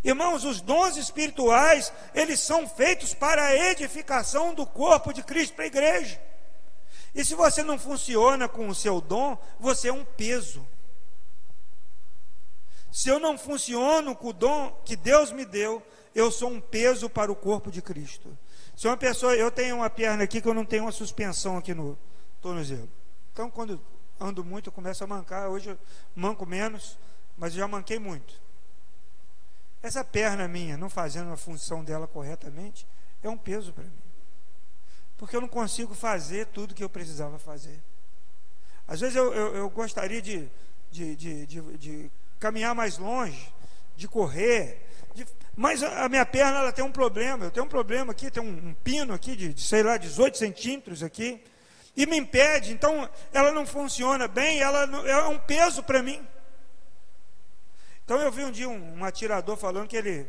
Irmãos, 0.04 0.44
os 0.44 0.60
dons 0.60 0.96
espirituais, 0.96 1.92
eles 2.14 2.40
são 2.40 2.68
feitos 2.68 3.14
para 3.14 3.44
a 3.44 3.70
edificação 3.70 4.54
do 4.54 4.64
corpo 4.64 5.12
de 5.12 5.22
Cristo, 5.22 5.54
para 5.54 5.64
a 5.64 5.68
igreja. 5.68 6.20
E 7.14 7.24
se 7.24 7.34
você 7.34 7.62
não 7.62 7.78
funciona 7.78 8.48
com 8.48 8.68
o 8.68 8.74
seu 8.74 9.00
dom, 9.00 9.36
você 9.58 9.88
é 9.88 9.92
um 9.92 10.04
peso. 10.04 10.66
Se 12.92 13.08
eu 13.08 13.18
não 13.18 13.36
funciono 13.36 14.14
com 14.14 14.28
o 14.28 14.32
dom 14.32 14.70
que 14.84 14.96
Deus 14.96 15.30
me 15.32 15.44
deu, 15.44 15.82
eu 16.14 16.30
sou 16.30 16.50
um 16.50 16.60
peso 16.60 17.08
para 17.08 17.30
o 17.30 17.36
corpo 17.36 17.70
de 17.70 17.82
Cristo. 17.82 18.36
Se 18.76 18.86
uma 18.86 18.96
pessoa, 18.96 19.34
eu 19.34 19.50
tenho 19.50 19.76
uma 19.76 19.90
perna 19.90 20.24
aqui 20.24 20.40
que 20.40 20.48
eu 20.48 20.54
não 20.54 20.64
tenho 20.64 20.84
uma 20.84 20.92
suspensão 20.92 21.56
aqui 21.56 21.74
no 21.74 21.98
tornozelo. 22.40 22.88
Então, 23.32 23.50
quando 23.50 23.80
ando 24.20 24.44
muito, 24.44 24.68
eu 24.68 24.72
começo 24.72 25.02
a 25.02 25.06
mancar. 25.06 25.48
Hoje 25.48 25.70
eu 25.70 25.78
manco 26.14 26.46
menos, 26.46 26.98
mas 27.36 27.52
já 27.52 27.66
manquei 27.68 27.98
muito. 27.98 28.40
Essa 29.82 30.04
perna 30.04 30.48
minha, 30.48 30.76
não 30.76 30.90
fazendo 30.90 31.32
a 31.32 31.36
função 31.36 31.84
dela 31.84 32.06
corretamente, 32.06 32.86
é 33.22 33.28
um 33.28 33.38
peso 33.38 33.72
para 33.72 33.84
mim. 33.84 33.90
Porque 35.16 35.36
eu 35.36 35.40
não 35.40 35.48
consigo 35.48 35.94
fazer 35.94 36.46
tudo 36.46 36.74
que 36.74 36.82
eu 36.82 36.88
precisava 36.88 37.38
fazer. 37.38 37.80
Às 38.86 39.00
vezes 39.00 39.16
eu, 39.16 39.32
eu, 39.34 39.56
eu 39.56 39.70
gostaria 39.70 40.22
de, 40.22 40.48
de, 40.90 41.16
de, 41.16 41.46
de 41.76 42.10
caminhar 42.38 42.74
mais 42.74 42.98
longe, 42.98 43.52
de 43.96 44.08
correr. 44.08 44.86
Mas 45.56 45.82
a 45.82 46.08
minha 46.08 46.24
perna 46.24 46.60
ela 46.60 46.72
tem 46.72 46.84
um 46.84 46.92
problema. 46.92 47.44
Eu 47.44 47.50
tenho 47.50 47.66
um 47.66 47.68
problema 47.68 48.12
aqui, 48.12 48.30
tem 48.30 48.42
um, 48.42 48.68
um 48.68 48.74
pino 48.74 49.12
aqui 49.12 49.34
de, 49.34 49.52
de, 49.52 49.60
sei 49.60 49.82
lá, 49.82 49.96
18 49.96 50.38
centímetros 50.38 51.02
aqui. 51.02 51.42
E 51.96 52.06
me 52.06 52.16
impede, 52.16 52.72
então 52.72 53.10
ela 53.32 53.50
não 53.50 53.66
funciona 53.66 54.28
bem, 54.28 54.60
ela 54.60 54.84
é 55.04 55.24
um 55.24 55.38
peso 55.38 55.82
para 55.82 56.00
mim. 56.00 56.24
Então 58.08 58.18
eu 58.22 58.32
vi 58.32 58.42
um 58.42 58.50
dia 58.50 58.66
um, 58.66 59.00
um, 59.00 59.04
atirador 59.04 59.54
falando 59.54 59.86
que 59.86 59.94
ele, 59.94 60.26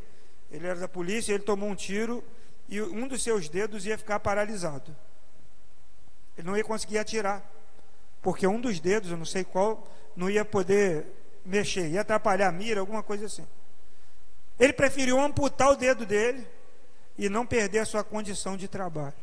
ele 0.52 0.68
era 0.68 0.82
da 0.82 0.88
polícia, 0.90 1.32
ele 1.32 1.46
tomou 1.46 1.70
um 1.70 1.76
tiro 1.76 2.22
e 2.68 2.82
um 2.82 3.08
dos 3.08 3.24
seus 3.24 3.48
dedos 3.48 3.86
ia 3.86 3.98
ficar 3.98 4.20
paralisado. 4.20 4.94
Ele 6.38 6.46
não 6.46 6.58
ia 6.58 6.64
conseguir 6.66 6.98
atirar, 6.98 7.42
porque 8.22 8.46
um 8.46 8.60
dos 8.60 8.82
dedos, 8.82 9.12
eu 9.12 9.16
não 9.16 9.24
sei 9.24 9.46
qual, 9.46 9.88
não 10.14 10.30
ia 10.30 10.44
poder 10.44 11.06
mexer, 11.46 11.88
ia 11.88 12.02
atrapalhar 12.02 12.50
a 12.50 12.52
mira, 12.52 12.82
alguma 12.82 13.02
coisa 13.02 13.28
assim. 13.28 13.48
Ele 14.60 14.74
preferiu 14.74 15.18
amputar 15.18 15.72
o 15.72 15.78
dedo 15.78 16.06
dele 16.06 16.46
e 17.18 17.30
não 17.30 17.46
perder 17.46 17.80
a 17.80 17.86
sua 17.86 18.04
condição 18.04 18.58
de 18.58 18.68
trabalho. 18.68 19.16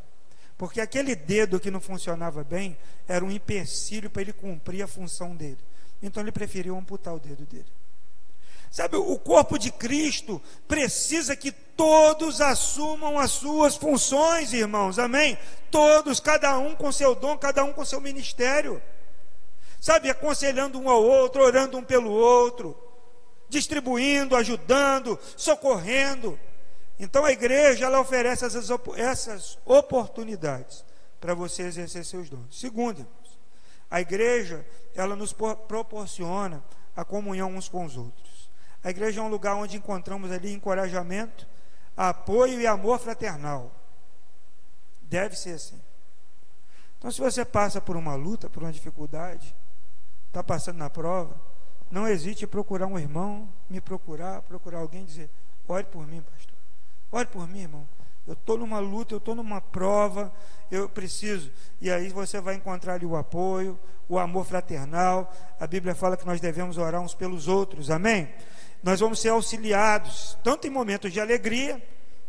Porque 0.57 0.81
aquele 0.81 1.13
dedo 1.13 1.59
que 1.59 1.69
não 1.69 1.79
funcionava 1.79 2.43
bem 2.43 2.75
era 3.07 3.23
um 3.23 3.29
empecilho 3.29 4.09
para 4.09 4.23
ele 4.23 4.33
cumprir 4.33 4.81
a 4.81 4.87
função 4.87 5.35
dele. 5.35 5.59
Então 6.01 6.23
ele 6.23 6.31
preferiu 6.31 6.75
amputar 6.75 7.13
o 7.13 7.19
dedo 7.19 7.45
dele. 7.45 7.76
Sabe, 8.69 8.97
o 8.97 9.17
corpo 9.17 9.57
de 9.57 9.71
Cristo 9.71 10.41
precisa 10.67 11.35
que 11.35 11.51
todos 11.51 12.41
assumam 12.41 13.17
as 13.17 13.31
suas 13.31 13.75
funções, 13.75 14.53
irmãos, 14.53 14.99
amém? 14.99 15.37
Todos, 15.71 16.19
cada 16.19 16.57
um 16.57 16.75
com 16.75 16.91
seu 16.91 17.15
dom, 17.15 17.37
cada 17.37 17.63
um 17.63 17.73
com 17.73 17.85
seu 17.85 18.01
ministério 18.01 18.81
sabe, 19.79 20.09
aconselhando 20.09 20.79
um 20.79 20.89
ao 20.89 21.01
outro, 21.01 21.41
orando 21.41 21.77
um 21.77 21.83
pelo 21.83 22.11
outro, 22.11 22.77
distribuindo, 23.47 24.35
ajudando, 24.35 25.17
socorrendo. 25.35 26.39
Então 26.99 27.23
a 27.23 27.31
igreja 27.31 27.85
ela 27.85 27.99
oferece 27.99 28.45
essas, 28.45 28.69
essas 28.97 29.57
oportunidades 29.65 30.83
para 31.21 31.33
você 31.33 31.63
exercer 31.63 32.03
seus 32.03 32.29
dons. 32.29 32.59
Segundo, 32.59 32.99
irmãos, 32.99 33.39
a 33.89 34.01
igreja 34.01 34.65
ela 34.95 35.15
nos 35.15 35.31
proporciona 35.31 36.63
a 36.95 37.05
comunhão 37.05 37.55
uns 37.55 37.69
com 37.69 37.85
os 37.85 37.95
outros. 37.95 38.36
A 38.83 38.89
igreja 38.89 39.19
é 39.19 39.23
um 39.23 39.29
lugar 39.29 39.55
onde 39.55 39.77
encontramos 39.77 40.31
ali 40.31 40.53
encorajamento, 40.53 41.47
apoio 41.95 42.61
e 42.61 42.67
amor 42.67 42.99
fraternal. 42.99 43.71
Deve 45.01 45.35
ser 45.35 45.53
assim. 45.53 45.81
Então, 46.97 47.11
se 47.11 47.21
você 47.21 47.45
passa 47.45 47.79
por 47.79 47.95
uma 47.95 48.15
luta, 48.15 48.49
por 48.49 48.63
uma 48.63 48.71
dificuldade, 48.71 49.55
está 50.27 50.43
passando 50.43 50.77
na 50.77 50.89
prova, 50.89 51.39
não 51.89 52.07
hesite 52.07 52.45
em 52.45 52.47
procurar 52.47 52.87
um 52.87 52.99
irmão, 52.99 53.47
me 53.69 53.79
procurar, 53.79 54.41
procurar 54.41 54.79
alguém 54.79 55.05
dizer: 55.05 55.29
ore 55.67 55.85
por 55.85 56.05
mim, 56.05 56.21
pastor. 56.21 56.55
Ore 57.11 57.27
por 57.27 57.47
mim, 57.47 57.61
irmão. 57.61 57.87
Eu 58.25 58.33
estou 58.33 58.57
numa 58.57 58.79
luta, 58.79 59.13
eu 59.13 59.19
estou 59.19 59.33
numa 59.33 59.61
prova, 59.61 60.33
eu 60.69 60.89
preciso. 60.89 61.49
E 61.79 61.89
aí 61.89 62.09
você 62.09 62.41
vai 62.41 62.55
encontrar 62.55 62.95
ali 62.95 63.05
o 63.05 63.15
apoio, 63.15 63.79
o 64.09 64.19
amor 64.19 64.45
fraternal. 64.45 65.31
A 65.57 65.65
Bíblia 65.65 65.95
fala 65.95 66.17
que 66.17 66.25
nós 66.25 66.41
devemos 66.41 66.77
orar 66.77 66.99
uns 66.99 67.13
pelos 67.13 67.47
outros, 67.47 67.89
amém? 67.89 68.29
Nós 68.87 69.01
vamos 69.01 69.19
ser 69.19 69.27
auxiliados, 69.27 70.37
tanto 70.41 70.65
em 70.65 70.69
momentos 70.69 71.11
de 71.11 71.19
alegria, 71.19 71.85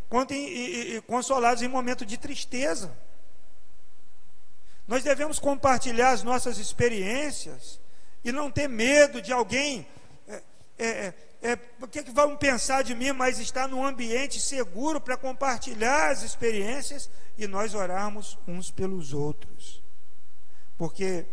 quanto 0.08 0.34
em, 0.34 0.44
e, 0.44 0.96
e, 0.96 1.00
consolados 1.02 1.62
em 1.62 1.68
momentos 1.68 2.04
de 2.04 2.18
tristeza. 2.18 2.98
Nós 4.84 5.04
devemos 5.04 5.38
compartilhar 5.38 6.10
as 6.10 6.24
nossas 6.24 6.58
experiências 6.58 7.78
e 8.24 8.32
não 8.32 8.50
ter 8.50 8.66
medo 8.68 9.22
de 9.22 9.32
alguém. 9.32 9.86
É, 10.26 10.42
é, 10.80 11.14
é, 11.42 11.52
é 11.52 11.58
o 11.80 11.86
que, 11.86 12.00
é 12.00 12.02
que 12.02 12.10
vão 12.10 12.36
pensar 12.36 12.82
de 12.82 12.92
mim, 12.92 13.12
mas 13.12 13.38
estar 13.38 13.68
num 13.68 13.86
ambiente 13.86 14.40
seguro 14.40 15.00
para 15.00 15.16
compartilhar 15.16 16.10
as 16.10 16.24
experiências 16.24 17.08
e 17.38 17.46
nós 17.46 17.72
orarmos 17.72 18.36
uns 18.48 18.68
pelos 18.68 19.12
outros. 19.12 19.80
Porque 20.76 21.24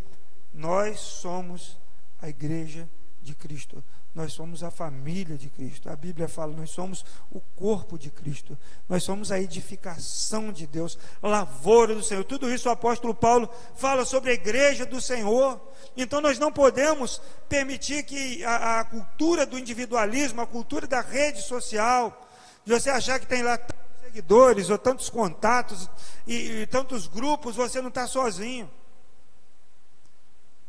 nós 0.53 0.99
somos 0.99 1.79
a 2.21 2.29
igreja 2.29 2.87
de 3.23 3.33
Cristo 3.33 3.83
nós 4.15 4.31
somos 4.31 4.63
a 4.63 4.71
família 4.71 5.37
de 5.37 5.49
Cristo. 5.49 5.89
A 5.89 5.95
Bíblia 5.95 6.29
fala, 6.29 6.53
nós 6.53 6.69
somos 6.69 7.03
o 7.29 7.41
corpo 7.53 7.99
de 7.99 8.09
Cristo. 8.09 8.57
Nós 8.87 9.03
somos 9.03 9.29
a 9.29 9.41
edificação 9.41 10.53
de 10.53 10.65
Deus, 10.65 10.97
lavoura 11.21 11.93
do 11.93 12.01
Senhor. 12.01 12.23
Tudo 12.23 12.49
isso 12.49 12.69
o 12.69 12.71
apóstolo 12.71 13.13
Paulo 13.13 13.49
fala 13.75 14.05
sobre 14.05 14.31
a 14.31 14.33
igreja 14.33 14.85
do 14.85 15.01
Senhor. 15.01 15.59
Então 15.97 16.21
nós 16.21 16.39
não 16.39 16.49
podemos 16.49 17.21
permitir 17.49 18.03
que 18.03 18.41
a, 18.45 18.79
a 18.79 18.85
cultura 18.85 19.45
do 19.45 19.59
individualismo, 19.59 20.39
a 20.39 20.47
cultura 20.47 20.87
da 20.87 21.01
rede 21.01 21.41
social, 21.41 22.25
de 22.63 22.71
você 22.71 22.89
achar 22.89 23.19
que 23.19 23.27
tem 23.27 23.43
lá 23.43 23.57
tantos 23.57 24.01
seguidores 24.05 24.69
ou 24.69 24.77
tantos 24.77 25.09
contatos 25.09 25.89
e, 26.25 26.61
e 26.61 26.67
tantos 26.67 27.05
grupos, 27.05 27.57
você 27.57 27.81
não 27.81 27.89
está 27.89 28.07
sozinho. 28.07 28.71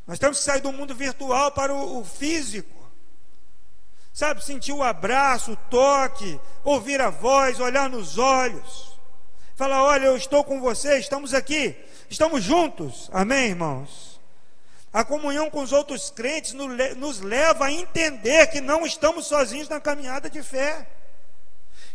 Nós 0.04 0.18
temos 0.18 0.38
que 0.38 0.44
sair 0.44 0.60
do 0.60 0.72
mundo 0.72 0.96
virtual 0.96 1.52
para 1.52 1.72
o, 1.72 2.00
o 2.00 2.04
físico. 2.04 2.86
Sabe, 4.16 4.42
sentir 4.42 4.73
o 4.73 4.82
abraço, 4.82 5.52
o 5.52 5.56
toque, 5.68 6.40
ouvir 6.64 7.02
a 7.02 7.11
voz, 7.11 7.61
olhar 7.61 7.90
nos 7.90 8.16
olhos. 8.16 8.99
Falar: 9.54 9.85
olha, 9.85 10.06
eu 10.06 10.16
estou 10.16 10.42
com 10.42 10.58
você, 10.58 10.99
estamos 10.99 11.35
aqui, 11.35 11.76
estamos 12.08 12.42
juntos. 12.42 13.11
Amém, 13.12 13.49
irmãos? 13.49 14.18
A 14.90 15.04
comunhão 15.04 15.50
com 15.50 15.61
os 15.61 15.70
outros 15.70 16.08
crentes 16.08 16.54
nos 16.96 17.20
leva 17.20 17.66
a 17.66 17.70
entender 17.70 18.46
que 18.46 18.58
não 18.58 18.87
estamos 18.87 19.26
sozinhos 19.26 19.68
na 19.68 19.80
caminhada 19.80 20.30
de 20.30 20.42
fé. 20.42 20.88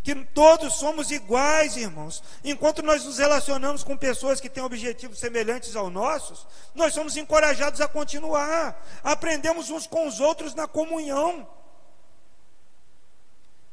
Que 0.04 0.14
todos 0.14 0.76
somos 0.76 1.10
iguais, 1.10 1.76
irmãos. 1.76 2.22
Enquanto 2.44 2.84
nós 2.84 3.04
nos 3.04 3.18
relacionamos 3.18 3.84
com 3.84 3.98
pessoas 3.98 4.40
que 4.40 4.48
têm 4.48 4.62
objetivos 4.62 5.18
semelhantes 5.18 5.76
aos 5.76 5.92
nossos, 5.92 6.46
nós 6.76 6.94
somos 6.94 7.18
encorajados 7.18 7.82
a 7.82 7.88
continuar. 7.88 8.80
Aprendemos 9.04 9.72
uns 9.72 9.88
com 9.88 10.08
os 10.08 10.20
outros 10.20 10.54
na 10.54 10.68
comunhão. 10.68 11.48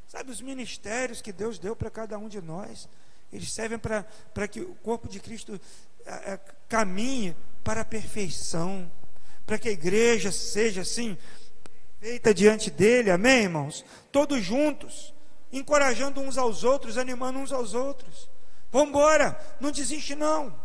Sabe, 0.08 0.30
os 0.30 0.40
ministérios 0.40 1.20
que 1.20 1.30
Deus 1.32 1.58
deu 1.58 1.76
para 1.76 1.90
cada 1.90 2.16
um 2.16 2.28
de 2.28 2.40
nós, 2.40 2.88
eles 3.30 3.52
servem 3.52 3.78
para 3.78 4.48
que 4.48 4.60
o 4.60 4.74
corpo 4.76 5.06
de 5.06 5.20
Cristo 5.20 5.60
é, 6.06 6.32
é, 6.32 6.40
caminhe 6.66 7.36
para 7.62 7.82
a 7.82 7.84
perfeição, 7.84 8.90
para 9.46 9.58
que 9.58 9.68
a 9.68 9.72
igreja 9.72 10.32
seja 10.32 10.80
assim, 10.80 11.16
feita 12.00 12.32
diante 12.32 12.70
dele, 12.70 13.10
amém, 13.10 13.42
irmãos? 13.42 13.84
Todos 14.10 14.42
juntos, 14.42 15.12
encorajando 15.52 16.22
uns 16.22 16.38
aos 16.38 16.64
outros, 16.64 16.96
animando 16.96 17.38
uns 17.38 17.52
aos 17.52 17.74
outros. 17.74 18.30
Vamos 18.72 18.88
embora, 18.88 19.38
não 19.60 19.70
desiste 19.70 20.14
não. 20.14 20.58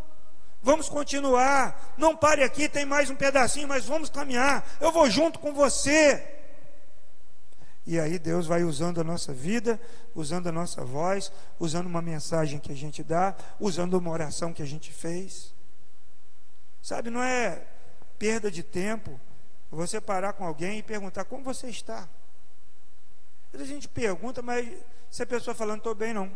Vamos 0.61 0.87
continuar. 0.87 1.93
Não 1.97 2.15
pare 2.15 2.43
aqui, 2.43 2.69
tem 2.69 2.85
mais 2.85 3.09
um 3.09 3.15
pedacinho, 3.15 3.67
mas 3.67 3.83
vamos 3.83 4.09
caminhar. 4.09 4.65
Eu 4.79 4.93
vou 4.93 5.09
junto 5.09 5.37
com 5.37 5.53
você. 5.53 6.42
E 7.85 7.99
aí 7.99 8.17
Deus 8.17 8.47
vai 8.47 8.63
usando 8.63 9.01
a 9.01 9.03
nossa 9.03 9.33
vida, 9.33 9.79
usando 10.15 10.47
a 10.47 10.51
nossa 10.51 10.85
voz, 10.85 11.31
usando 11.59 11.87
uma 11.87 12.01
mensagem 12.01 12.59
que 12.59 12.71
a 12.71 12.75
gente 12.75 13.03
dá, 13.03 13.35
usando 13.59 13.95
uma 13.95 14.09
oração 14.09 14.53
que 14.53 14.61
a 14.61 14.65
gente 14.65 14.91
fez. 14.91 15.53
Sabe, 16.81 17.09
não 17.09 17.21
é 17.21 17.65
perda 18.17 18.49
de 18.49 18.63
tempo 18.63 19.19
você 19.69 19.99
parar 19.99 20.33
com 20.33 20.45
alguém 20.45 20.79
e 20.79 20.83
perguntar 20.83 21.25
como 21.25 21.43
você 21.43 21.67
está. 21.69 22.07
Às 23.51 23.59
vezes 23.59 23.71
a 23.71 23.73
gente 23.73 23.89
pergunta, 23.89 24.41
mas 24.41 24.67
se 25.09 25.21
a 25.21 25.25
pessoa 25.25 25.53
falando, 25.53 25.79
estou 25.79 25.93
bem, 25.93 26.13
não. 26.13 26.31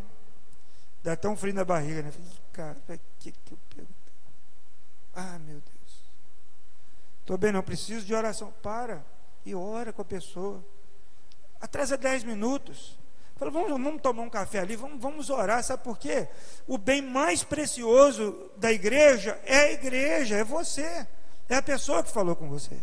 Dá 1.04 1.16
tão 1.16 1.38
frio 1.38 1.54
na 1.54 1.64
barriga, 1.64 2.02
né? 2.02 2.12
Cara, 2.52 2.78
que, 3.20 3.32
que 3.32 3.52
eu 3.52 3.58
perguntei? 3.70 4.14
Ah, 5.16 5.40
meu 5.40 5.56
Deus. 5.56 6.02
Estou 7.22 7.38
bem, 7.38 7.52
não. 7.52 7.64
Preciso 7.64 8.06
de 8.06 8.14
oração. 8.14 8.54
Para 8.62 9.06
e 9.46 9.56
ora 9.56 9.94
com 9.94 10.02
a 10.02 10.06
pessoa. 10.06 10.64
Atrasa 11.62 11.98
10 11.98 12.24
minutos. 12.24 12.98
Fala, 13.36 13.52
vamos, 13.52 13.70
vamos 13.70 14.02
tomar 14.02 14.24
um 14.24 14.30
café 14.30 14.60
ali, 14.60 14.76
vamos, 14.76 15.00
vamos 15.00 15.30
orar. 15.30 15.64
Sabe 15.64 15.84
por 15.84 15.98
quê? 15.98 16.28
O 16.68 16.78
bem 16.78 17.02
mais 17.02 17.44
precioso 17.44 18.52
da 18.58 18.72
igreja 18.72 19.40
é 19.46 19.58
a 19.58 19.72
igreja, 19.72 20.38
é 20.38 20.44
você. 20.44 21.08
É 21.48 21.56
a 21.56 21.62
pessoa 21.62 22.04
que 22.04 22.12
falou 22.12 22.36
com 22.36 22.50
você. 22.50 22.78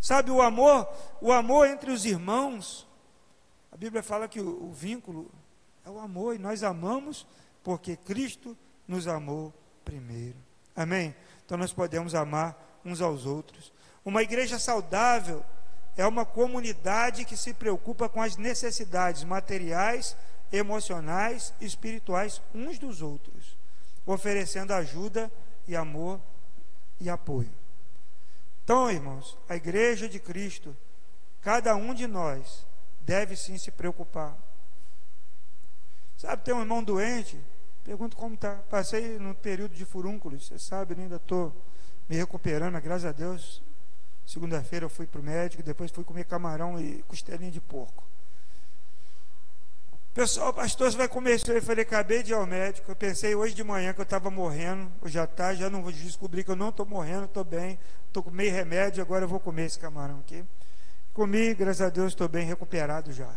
Sabe 0.00 0.30
o 0.30 0.42
amor, 0.42 0.88
o 1.20 1.32
amor 1.32 1.66
entre 1.68 1.90
os 1.90 2.04
irmãos. 2.04 2.86
A 3.72 3.76
Bíblia 3.76 4.02
fala 4.02 4.28
que 4.28 4.40
o, 4.40 4.64
o 4.64 4.72
vínculo 4.72 5.30
é 5.84 5.90
o 5.90 5.98
amor 5.98 6.34
e 6.34 6.38
nós 6.38 6.62
amamos 6.62 7.26
porque 7.62 7.96
Cristo 7.96 8.56
nos 8.86 9.08
amou 9.08 9.52
primeiro. 9.84 10.36
Amém? 10.76 11.14
Então 11.46 11.56
nós 11.56 11.72
podemos 11.72 12.14
amar 12.14 12.80
uns 12.84 13.00
aos 13.00 13.24
outros. 13.24 13.72
Uma 14.04 14.22
igreja 14.22 14.58
saudável 14.58 15.44
é 15.96 16.06
uma 16.06 16.24
comunidade 16.24 17.24
que 17.24 17.36
se 17.36 17.54
preocupa 17.54 18.08
com 18.08 18.20
as 18.20 18.36
necessidades 18.36 19.22
materiais, 19.24 20.16
emocionais 20.52 21.52
e 21.60 21.66
espirituais 21.66 22.42
uns 22.54 22.78
dos 22.78 23.00
outros, 23.00 23.56
oferecendo 24.04 24.72
ajuda 24.72 25.30
e 25.66 25.76
amor 25.76 26.20
e 27.00 27.08
apoio. 27.08 27.50
Então, 28.64 28.90
irmãos, 28.90 29.36
a 29.48 29.56
igreja 29.56 30.08
de 30.08 30.18
Cristo, 30.18 30.76
cada 31.42 31.76
um 31.76 31.92
de 31.92 32.06
nós 32.06 32.66
deve 33.02 33.36
sim 33.36 33.58
se 33.58 33.70
preocupar. 33.70 34.36
Sabe, 36.16 36.42
tem 36.42 36.54
um 36.54 36.60
irmão 36.60 36.82
doente, 36.82 37.38
pergunto 37.84 38.16
como 38.16 38.34
está. 38.34 38.54
Passei 38.70 39.18
no 39.18 39.34
período 39.34 39.74
de 39.74 39.84
furúnculos, 39.84 40.46
você 40.46 40.58
sabe, 40.58 40.94
ainda 40.98 41.16
estou 41.16 41.54
me 42.08 42.16
recuperando, 42.16 42.72
mas 42.72 42.82
graças 42.82 43.04
a 43.04 43.12
Deus, 43.12 43.62
segunda-feira 44.26 44.84
eu 44.84 44.90
fui 44.90 45.06
para 45.06 45.20
o 45.20 45.24
médico, 45.24 45.62
depois 45.62 45.90
fui 45.90 46.04
comer 46.04 46.24
camarão 46.24 46.80
e 46.80 47.02
costelinha 47.08 47.50
de 47.50 47.60
porco. 47.60 48.04
Pessoal, 50.14 50.54
pastor, 50.54 50.92
você 50.92 50.96
vai 50.96 51.08
comer 51.08 51.34
isso? 51.34 51.50
Eu 51.50 51.60
falei, 51.60 51.82
acabei 51.82 52.22
de 52.22 52.30
ir 52.30 52.34
ao 52.34 52.46
médico. 52.46 52.88
Eu 52.88 52.94
pensei 52.94 53.34
hoje 53.34 53.52
de 53.52 53.64
manhã 53.64 53.92
que 53.92 54.00
eu 54.00 54.04
estava 54.04 54.30
morrendo. 54.30 54.88
Eu 55.02 55.08
já 55.08 55.26
tá, 55.26 55.52
já 55.54 55.68
não 55.68 55.82
vou 55.82 55.90
descobrir 55.90 56.44
que 56.44 56.52
eu 56.52 56.56
não 56.56 56.68
estou 56.68 56.86
morrendo, 56.86 57.24
estou 57.24 57.42
bem. 57.42 57.76
Estou 58.06 58.22
com 58.22 58.30
meio 58.30 58.52
remédio, 58.52 59.02
agora 59.02 59.24
eu 59.24 59.28
vou 59.28 59.40
comer 59.40 59.64
esse 59.64 59.76
camarão 59.76 60.20
aqui. 60.20 60.44
Comi, 61.12 61.52
graças 61.52 61.80
a 61.80 61.88
Deus, 61.88 62.12
estou 62.12 62.28
bem 62.28 62.46
recuperado 62.46 63.12
já. 63.12 63.28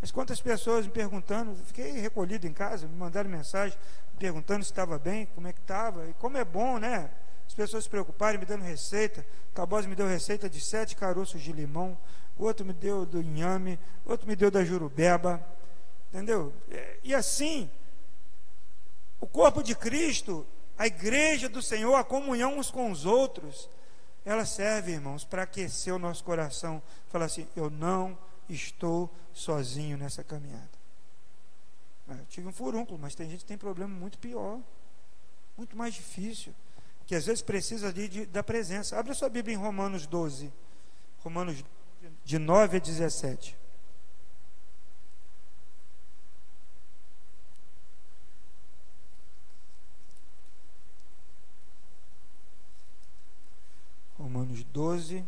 Mas 0.00 0.10
quantas 0.10 0.40
pessoas 0.40 0.86
me 0.86 0.92
perguntando, 0.92 1.54
fiquei 1.66 1.92
recolhido 1.92 2.46
em 2.46 2.52
casa, 2.52 2.86
me 2.86 2.96
mandaram 2.96 3.28
mensagem 3.28 3.76
perguntando 4.18 4.64
se 4.64 4.70
estava 4.70 4.98
bem, 4.98 5.26
como 5.34 5.48
é 5.48 5.52
que 5.52 5.60
estava. 5.60 6.06
E 6.08 6.14
como 6.14 6.38
é 6.38 6.44
bom, 6.46 6.78
né? 6.78 7.10
As 7.46 7.54
pessoas 7.54 7.84
se 7.84 7.90
preocuparem, 7.90 8.38
me 8.38 8.46
dando 8.46 8.62
receita. 8.62 9.24
O 9.50 9.54
Cabosa 9.54 9.88
me 9.88 9.94
deu 9.94 10.06
receita 10.06 10.48
de 10.48 10.60
sete 10.60 10.96
caroços 10.96 11.40
de 11.40 11.52
limão, 11.52 11.96
outro 12.36 12.64
me 12.64 12.72
deu 12.72 13.06
do 13.06 13.22
inhame, 13.22 13.78
outro 14.04 14.26
me 14.26 14.36
deu 14.36 14.50
da 14.50 14.64
jurubeba 14.64 15.44
Entendeu? 16.16 16.52
E 17.02 17.14
assim, 17.14 17.70
o 19.20 19.26
corpo 19.26 19.62
de 19.62 19.74
Cristo, 19.74 20.46
a 20.78 20.86
igreja 20.86 21.48
do 21.48 21.60
Senhor, 21.60 21.94
a 21.94 22.04
comunhão 22.04 22.58
uns 22.58 22.70
com 22.70 22.90
os 22.90 23.04
outros, 23.04 23.68
ela 24.24 24.46
serve, 24.46 24.92
irmãos, 24.92 25.24
para 25.24 25.42
aquecer 25.42 25.94
o 25.94 25.98
nosso 25.98 26.24
coração. 26.24 26.82
Falar 27.08 27.26
assim: 27.26 27.46
eu 27.54 27.68
não 27.68 28.18
estou 28.48 29.12
sozinho 29.32 29.98
nessa 29.98 30.24
caminhada. 30.24 30.70
Ah, 32.08 32.14
eu 32.14 32.26
tive 32.26 32.48
um 32.48 32.52
furúnculo, 32.52 32.98
mas 32.98 33.14
tem 33.14 33.28
gente 33.28 33.40
que 33.40 33.46
tem 33.46 33.58
problema 33.58 33.92
muito 33.92 34.16
pior, 34.18 34.58
muito 35.56 35.76
mais 35.76 35.92
difícil, 35.92 36.54
que 37.06 37.14
às 37.14 37.24
vezes 37.24 37.40
precisa 37.40 37.92
de, 37.92 38.08
de, 38.08 38.26
da 38.26 38.42
presença. 38.42 38.98
Abre 38.98 39.14
sua 39.14 39.28
Bíblia 39.28 39.54
em 39.54 39.58
Romanos 39.58 40.06
12, 40.06 40.52
Romanos 41.18 41.64
de 42.24 42.38
9 42.38 42.76
a 42.76 42.80
17. 42.80 43.56
Romanos 54.18 54.64
12, 54.64 55.24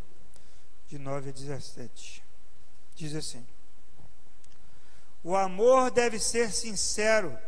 de 0.88 0.98
9 0.98 1.30
a 1.30 1.32
17. 1.32 2.24
Diz 2.96 3.14
assim: 3.14 3.46
O 5.22 5.36
amor 5.36 5.92
deve 5.92 6.18
ser 6.18 6.50
sincero. 6.50 7.38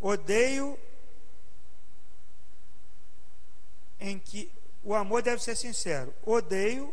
Odeio 0.00 0.78
em 4.00 4.18
que 4.18 4.50
o 4.82 4.94
amor 4.94 5.22
deve 5.22 5.42
ser 5.42 5.56
sincero. 5.56 6.14
Odeio 6.24 6.92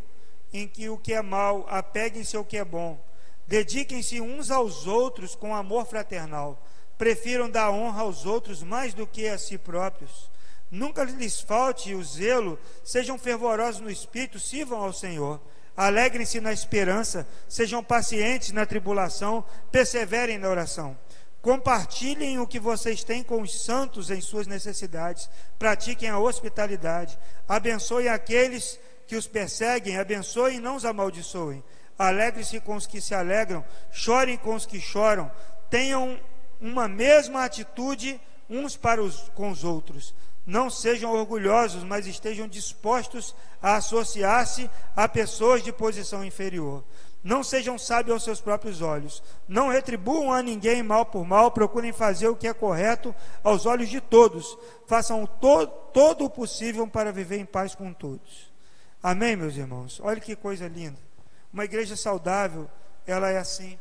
em 0.51 0.67
que 0.67 0.89
o 0.89 0.97
que 0.97 1.13
é 1.13 1.21
mal 1.21 1.65
apeguem-se 1.67 2.35
ao 2.35 2.45
que 2.45 2.57
é 2.57 2.65
bom. 2.65 3.03
Dediquem-se 3.47 4.21
uns 4.21 4.51
aos 4.51 4.87
outros 4.87 5.35
com 5.35 5.55
amor 5.55 5.85
fraternal. 5.85 6.61
Prefiram 6.97 7.49
dar 7.49 7.71
honra 7.71 8.01
aos 8.01 8.25
outros 8.25 8.63
mais 8.63 8.93
do 8.93 9.05
que 9.05 9.27
a 9.27 9.37
si 9.37 9.57
próprios 9.57 10.31
Nunca 10.73 11.03
lhes 11.03 11.39
falte 11.39 11.93
o 11.93 12.03
zelo, 12.03 12.57
sejam 12.83 13.15
fervorosos 13.15 13.79
no 13.79 13.91
espírito, 13.91 14.39
sirvam 14.39 14.83
ao 14.83 14.91
Senhor. 14.91 15.39
Alegrem-se 15.77 16.41
na 16.41 16.51
esperança, 16.51 17.27
sejam 17.47 17.83
pacientes 17.83 18.49
na 18.49 18.65
tribulação, 18.65 19.45
perseverem 19.71 20.39
na 20.39 20.49
oração. 20.49 20.97
Compartilhem 21.43 22.39
o 22.39 22.47
que 22.47 22.57
vocês 22.57 23.03
têm 23.03 23.21
com 23.21 23.41
os 23.41 23.65
santos 23.65 24.09
em 24.09 24.21
suas 24.21 24.47
necessidades, 24.47 25.29
pratiquem 25.59 26.07
a 26.07 26.17
hospitalidade, 26.17 27.19
abençoem 27.45 28.07
aqueles 28.07 28.79
que 29.05 29.17
os 29.17 29.27
perseguem, 29.27 29.97
abençoem 29.97 30.55
e 30.55 30.61
não 30.61 30.77
os 30.77 30.85
amaldiçoem. 30.85 31.61
Alegre-se 31.99 32.61
com 32.61 32.77
os 32.77 32.87
que 32.87 33.01
se 33.01 33.13
alegram, 33.13 33.61
chorem 33.91 34.37
com 34.37 34.55
os 34.55 34.65
que 34.65 34.79
choram, 34.79 35.29
tenham 35.69 36.17
uma 36.61 36.87
mesma 36.87 37.43
atitude 37.43 38.21
uns 38.49 38.77
para 38.77 39.03
os, 39.03 39.29
com 39.35 39.51
os 39.51 39.65
outros. 39.65 40.15
Não 40.47 40.69
sejam 40.69 41.11
orgulhosos, 41.11 41.83
mas 41.83 42.07
estejam 42.07 42.47
dispostos 42.47 43.35
a 43.61 43.75
associar-se 43.75 44.69
a 44.95 45.09
pessoas 45.09 45.61
de 45.61 45.73
posição 45.73 46.23
inferior. 46.23 46.85
Não 47.23 47.43
sejam 47.43 47.77
sábios 47.77 48.13
aos 48.13 48.23
seus 48.23 48.41
próprios 48.41 48.81
olhos. 48.81 49.23
Não 49.47 49.69
retribuam 49.69 50.33
a 50.33 50.41
ninguém 50.41 50.83
mal 50.83 51.05
por 51.05 51.25
mal. 51.25 51.51
Procurem 51.51 51.93
fazer 51.93 52.27
o 52.27 52.35
que 52.35 52.47
é 52.47 52.53
correto 52.53 53.15
aos 53.43 53.65
olhos 53.65 53.89
de 53.89 54.01
todos. 54.01 54.57
Façam 54.85 55.25
to 55.25 55.67
todo 55.93 56.25
o 56.25 56.29
possível 56.29 56.87
para 56.87 57.11
viver 57.11 57.37
em 57.37 57.45
paz 57.45 57.73
com 57.73 57.93
todos. 57.93 58.51
Amém, 59.01 59.35
meus 59.35 59.55
irmãos? 59.55 60.01
Olha 60.03 60.19
que 60.19 60.35
coisa 60.35 60.67
linda. 60.67 60.99
Uma 61.51 61.65
igreja 61.65 61.95
saudável, 61.95 62.69
ela 63.07 63.29
é 63.29 63.37
assim. 63.37 63.79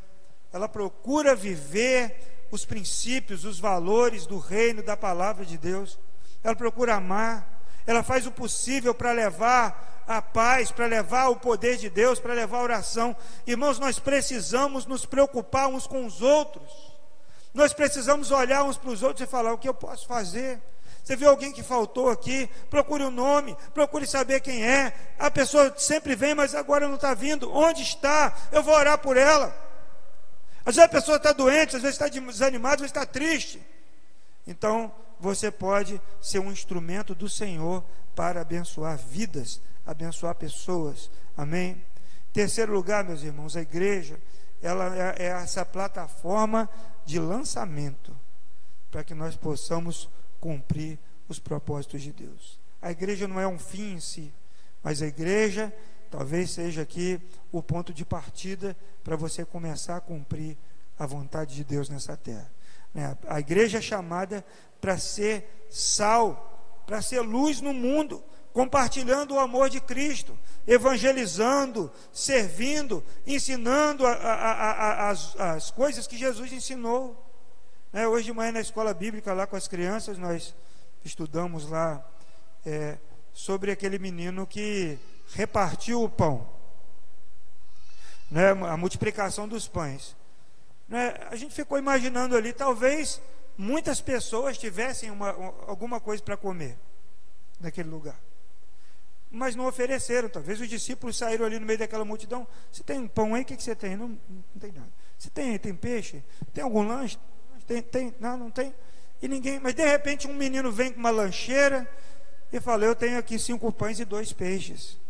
Ela 0.52 0.68
procura 0.68 1.34
viver 1.34 2.46
os 2.50 2.64
princípios, 2.64 3.44
os 3.44 3.58
valores 3.58 4.26
do 4.26 4.38
reino, 4.38 4.82
da 4.82 4.96
palavra 4.96 5.44
de 5.44 5.56
Deus 5.58 5.98
ela 6.42 6.56
procura 6.56 6.96
amar, 6.96 7.51
ela 7.86 8.02
faz 8.02 8.26
o 8.26 8.30
possível 8.30 8.94
para 8.94 9.12
levar 9.12 10.04
a 10.06 10.20
paz, 10.20 10.70
para 10.70 10.86
levar 10.86 11.28
o 11.28 11.36
poder 11.36 11.76
de 11.76 11.88
Deus, 11.88 12.18
para 12.18 12.34
levar 12.34 12.58
a 12.58 12.62
oração. 12.62 13.16
Irmãos, 13.46 13.78
nós 13.78 13.98
precisamos 13.98 14.86
nos 14.86 15.06
preocupar 15.06 15.68
uns 15.68 15.86
com 15.86 16.04
os 16.04 16.20
outros. 16.20 16.92
Nós 17.54 17.72
precisamos 17.72 18.30
olhar 18.30 18.64
uns 18.64 18.76
para 18.76 18.90
os 18.90 19.02
outros 19.02 19.26
e 19.26 19.30
falar: 19.30 19.52
o 19.52 19.58
que 19.58 19.68
eu 19.68 19.74
posso 19.74 20.06
fazer? 20.06 20.60
Você 21.02 21.16
viu 21.16 21.28
alguém 21.28 21.52
que 21.52 21.62
faltou 21.62 22.08
aqui? 22.08 22.48
Procure 22.70 23.04
o 23.04 23.10
nome, 23.10 23.56
procure 23.74 24.06
saber 24.06 24.40
quem 24.40 24.64
é. 24.64 24.92
A 25.18 25.30
pessoa 25.30 25.74
sempre 25.76 26.14
vem, 26.14 26.34
mas 26.34 26.54
agora 26.54 26.86
não 26.86 26.94
está 26.94 27.12
vindo. 27.12 27.52
Onde 27.52 27.82
está? 27.82 28.32
Eu 28.52 28.62
vou 28.62 28.74
orar 28.74 28.98
por 28.98 29.16
ela. 29.16 29.54
Às 30.64 30.76
vezes 30.76 30.88
a 30.88 30.88
pessoa 30.88 31.16
está 31.16 31.32
doente, 31.32 31.74
às 31.74 31.82
vezes 31.82 32.00
está 32.00 32.06
desanimada, 32.06 32.76
às 32.76 32.80
vezes 32.82 32.96
está 32.96 33.04
triste. 33.04 33.60
Então, 34.46 34.92
você 35.20 35.50
pode 35.50 36.00
ser 36.20 36.40
um 36.40 36.50
instrumento 36.50 37.14
do 37.14 37.28
Senhor 37.28 37.84
para 38.14 38.40
abençoar 38.40 38.98
vidas, 38.98 39.60
abençoar 39.86 40.34
pessoas. 40.34 41.10
Amém? 41.36 41.82
Terceiro 42.32 42.72
lugar, 42.72 43.04
meus 43.04 43.22
irmãos, 43.22 43.56
a 43.56 43.62
igreja, 43.62 44.18
ela 44.60 44.96
é, 44.96 45.14
é 45.18 45.26
essa 45.26 45.64
plataforma 45.64 46.68
de 47.04 47.18
lançamento 47.18 48.16
para 48.90 49.04
que 49.04 49.14
nós 49.14 49.36
possamos 49.36 50.08
cumprir 50.40 50.98
os 51.28 51.38
propósitos 51.38 52.02
de 52.02 52.12
Deus. 52.12 52.58
A 52.80 52.90
igreja 52.90 53.28
não 53.28 53.38
é 53.38 53.46
um 53.46 53.58
fim 53.58 53.94
em 53.94 54.00
si, 54.00 54.32
mas 54.82 55.02
a 55.02 55.06
igreja 55.06 55.72
talvez 56.10 56.50
seja 56.50 56.82
aqui 56.82 57.20
o 57.50 57.62
ponto 57.62 57.92
de 57.92 58.04
partida 58.04 58.76
para 59.02 59.16
você 59.16 59.44
começar 59.44 59.96
a 59.96 60.00
cumprir 60.00 60.56
a 60.98 61.06
vontade 61.06 61.54
de 61.54 61.64
Deus 61.64 61.88
nessa 61.88 62.16
terra. 62.16 62.50
Né? 62.94 63.16
A 63.26 63.40
igreja 63.40 63.78
é 63.78 63.80
chamada 63.80 64.44
para 64.80 64.98
ser 64.98 65.66
sal, 65.70 66.82
para 66.86 67.00
ser 67.00 67.20
luz 67.20 67.60
no 67.60 67.72
mundo, 67.72 68.22
compartilhando 68.52 69.34
o 69.34 69.40
amor 69.40 69.70
de 69.70 69.80
Cristo, 69.80 70.38
evangelizando, 70.66 71.90
servindo, 72.12 73.02
ensinando 73.26 74.06
a, 74.06 74.12
a, 74.12 74.70
a, 74.70 75.10
as, 75.10 75.40
as 75.40 75.70
coisas 75.70 76.06
que 76.06 76.16
Jesus 76.16 76.52
ensinou. 76.52 77.18
É, 77.92 78.06
hoje 78.06 78.26
de 78.26 78.32
manhã 78.32 78.52
na 78.52 78.60
escola 78.60 78.94
bíblica, 78.94 79.32
lá 79.32 79.46
com 79.46 79.56
as 79.56 79.68
crianças, 79.68 80.18
nós 80.18 80.54
estudamos 81.04 81.68
lá 81.68 82.04
é, 82.64 82.98
sobre 83.32 83.70
aquele 83.70 83.98
menino 83.98 84.46
que 84.46 84.98
repartiu 85.34 86.02
o 86.02 86.08
pão, 86.08 86.48
né, 88.30 88.50
a 88.50 88.76
multiplicação 88.76 89.48
dos 89.48 89.66
pães. 89.68 90.16
Né, 90.92 91.14
a 91.30 91.36
gente 91.36 91.54
ficou 91.54 91.78
imaginando 91.78 92.36
ali, 92.36 92.52
talvez 92.52 93.18
muitas 93.56 94.02
pessoas 94.02 94.58
tivessem 94.58 95.10
uma, 95.10 95.30
alguma 95.66 95.98
coisa 95.98 96.22
para 96.22 96.36
comer 96.36 96.76
naquele 97.58 97.88
lugar. 97.88 98.20
Mas 99.30 99.56
não 99.56 99.66
ofereceram, 99.66 100.28
talvez 100.28 100.60
os 100.60 100.68
discípulos 100.68 101.16
saíram 101.16 101.46
ali 101.46 101.58
no 101.58 101.64
meio 101.64 101.78
daquela 101.78 102.04
multidão. 102.04 102.46
Você 102.70 102.82
tem 102.82 103.08
pão 103.08 103.34
aí? 103.34 103.40
O 103.40 103.44
que, 103.46 103.56
que 103.56 103.62
você 103.62 103.74
tem? 103.74 103.96
Não, 103.96 104.08
não 104.08 104.60
tem 104.60 104.70
nada. 104.70 104.92
Você 105.16 105.30
tem, 105.30 105.58
tem 105.58 105.74
peixe? 105.74 106.22
Tem 106.52 106.62
algum 106.62 106.86
lanche? 106.86 107.18
Tem, 107.66 107.80
tem, 107.80 108.14
não, 108.20 108.36
não 108.36 108.50
tem. 108.50 108.74
E 109.22 109.26
ninguém, 109.26 109.58
mas 109.60 109.72
de 109.72 109.86
repente 109.86 110.28
um 110.28 110.34
menino 110.34 110.70
vem 110.70 110.92
com 110.92 111.00
uma 111.00 111.08
lancheira 111.08 111.88
e 112.52 112.60
fala: 112.60 112.84
Eu 112.84 112.94
tenho 112.94 113.18
aqui 113.18 113.38
cinco 113.38 113.72
pães 113.72 113.98
e 113.98 114.04
dois 114.04 114.30
peixes. 114.30 115.00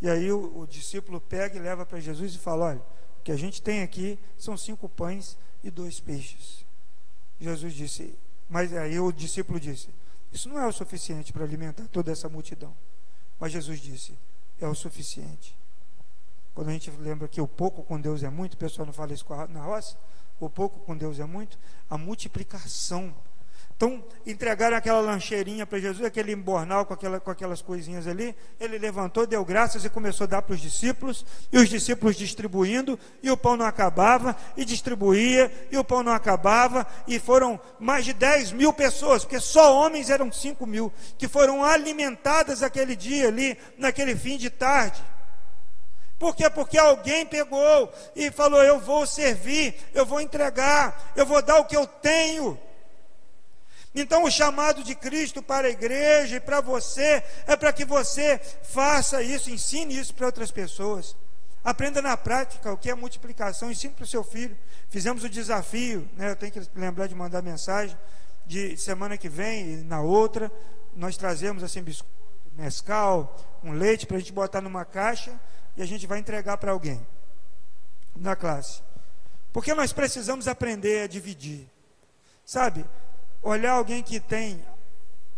E 0.00 0.08
aí 0.08 0.30
o, 0.30 0.60
o 0.60 0.66
discípulo 0.68 1.20
pega 1.20 1.56
e 1.56 1.60
leva 1.60 1.84
para 1.84 1.98
Jesus 1.98 2.36
e 2.36 2.38
fala: 2.38 2.66
Olha, 2.66 2.82
que 3.24 3.32
a 3.32 3.36
gente 3.36 3.62
tem 3.62 3.82
aqui 3.82 4.18
são 4.38 4.56
cinco 4.56 4.88
pães 4.88 5.36
e 5.62 5.70
dois 5.70 5.98
peixes. 5.98 6.64
Jesus 7.40 7.72
disse, 7.74 8.14
mas 8.48 8.72
aí 8.74 9.00
o 9.00 9.10
discípulo 9.10 9.58
disse: 9.58 9.88
Isso 10.32 10.48
não 10.48 10.58
é 10.58 10.66
o 10.66 10.72
suficiente 10.72 11.32
para 11.32 11.44
alimentar 11.44 11.88
toda 11.88 12.12
essa 12.12 12.28
multidão. 12.28 12.74
Mas 13.40 13.52
Jesus 13.52 13.80
disse: 13.80 14.16
É 14.60 14.68
o 14.68 14.74
suficiente. 14.74 15.56
Quando 16.54 16.68
a 16.68 16.72
gente 16.72 16.90
lembra 16.92 17.26
que 17.26 17.40
o 17.40 17.48
pouco 17.48 17.82
com 17.82 18.00
Deus 18.00 18.22
é 18.22 18.30
muito, 18.30 18.54
o 18.54 18.56
pessoal 18.56 18.86
não 18.86 18.92
fala 18.92 19.12
isso 19.12 19.26
na 19.48 19.64
roça, 19.64 19.96
o 20.38 20.48
pouco 20.48 20.78
com 20.80 20.96
Deus 20.96 21.18
é 21.18 21.24
muito, 21.24 21.58
a 21.90 21.98
multiplicação 21.98 23.12
então, 23.76 24.04
entregaram 24.24 24.76
aquela 24.76 25.00
lancheirinha 25.00 25.66
para 25.66 25.80
Jesus, 25.80 26.06
aquele 26.06 26.32
embornal 26.32 26.86
com, 26.86 26.94
aquela, 26.94 27.18
com 27.18 27.30
aquelas 27.30 27.60
coisinhas 27.60 28.06
ali. 28.06 28.34
Ele 28.60 28.78
levantou, 28.78 29.26
deu 29.26 29.44
graças 29.44 29.84
e 29.84 29.90
começou 29.90 30.24
a 30.24 30.28
dar 30.28 30.42
para 30.42 30.54
os 30.54 30.60
discípulos. 30.60 31.26
E 31.52 31.58
os 31.58 31.68
discípulos 31.68 32.14
distribuindo, 32.14 32.96
e 33.20 33.32
o 33.32 33.36
pão 33.36 33.56
não 33.56 33.66
acabava, 33.66 34.36
e 34.56 34.64
distribuía, 34.64 35.50
e 35.72 35.76
o 35.76 35.82
pão 35.82 36.04
não 36.04 36.12
acabava. 36.12 36.86
E 37.08 37.18
foram 37.18 37.60
mais 37.80 38.04
de 38.04 38.12
10 38.12 38.52
mil 38.52 38.72
pessoas, 38.72 39.24
porque 39.24 39.40
só 39.40 39.76
homens 39.76 40.08
eram 40.08 40.30
5 40.30 40.64
mil, 40.66 40.92
que 41.18 41.26
foram 41.26 41.64
alimentadas 41.64 42.62
aquele 42.62 42.94
dia 42.94 43.26
ali, 43.26 43.58
naquele 43.76 44.14
fim 44.14 44.36
de 44.36 44.50
tarde. 44.50 45.02
Por 46.16 46.36
quê? 46.36 46.48
Porque 46.48 46.78
alguém 46.78 47.26
pegou 47.26 47.92
e 48.14 48.30
falou: 48.30 48.62
Eu 48.62 48.78
vou 48.78 49.04
servir, 49.04 49.74
eu 49.92 50.06
vou 50.06 50.20
entregar, 50.20 51.12
eu 51.16 51.26
vou 51.26 51.42
dar 51.42 51.58
o 51.58 51.64
que 51.64 51.76
eu 51.76 51.88
tenho. 51.88 52.56
Então, 53.94 54.24
o 54.24 54.30
chamado 54.30 54.82
de 54.82 54.94
Cristo 54.94 55.40
para 55.40 55.68
a 55.68 55.70
igreja 55.70 56.36
e 56.36 56.40
para 56.40 56.60
você 56.60 57.22
é 57.46 57.56
para 57.56 57.72
que 57.72 57.84
você 57.84 58.38
faça 58.62 59.22
isso, 59.22 59.50
ensine 59.50 59.96
isso 59.96 60.12
para 60.14 60.26
outras 60.26 60.50
pessoas. 60.50 61.16
Aprenda 61.62 62.02
na 62.02 62.16
prática 62.16 62.72
o 62.72 62.76
que 62.76 62.90
é 62.90 62.94
multiplicação, 62.94 63.70
ensine 63.70 63.94
para 63.94 64.02
o 64.02 64.06
seu 64.06 64.24
filho. 64.24 64.56
Fizemos 64.88 65.22
o 65.22 65.28
desafio, 65.28 66.08
né, 66.16 66.30
eu 66.30 66.36
tenho 66.36 66.52
que 66.52 66.60
lembrar 66.74 67.06
de 67.06 67.14
mandar 67.14 67.40
mensagem, 67.40 67.96
de 68.44 68.76
semana 68.76 69.16
que 69.16 69.28
vem 69.28 69.72
e 69.72 69.76
na 69.76 70.00
outra, 70.00 70.50
nós 70.94 71.16
trazemos 71.16 71.62
assim 71.62 71.82
biscoito, 71.82 72.12
mescal, 72.52 73.36
um 73.62 73.72
leite 73.72 74.06
para 74.06 74.16
a 74.16 74.20
gente 74.20 74.32
botar 74.32 74.60
numa 74.60 74.84
caixa 74.84 75.32
e 75.76 75.82
a 75.82 75.86
gente 75.86 76.06
vai 76.06 76.18
entregar 76.18 76.56
para 76.58 76.72
alguém 76.72 77.04
na 78.14 78.36
classe. 78.36 78.82
Porque 79.52 79.72
nós 79.72 79.92
precisamos 79.92 80.48
aprender 80.48 81.04
a 81.04 81.06
dividir. 81.06 81.68
Sabe? 82.44 82.84
Olhar 83.44 83.72
alguém 83.72 84.02
que 84.02 84.18
tem 84.18 84.64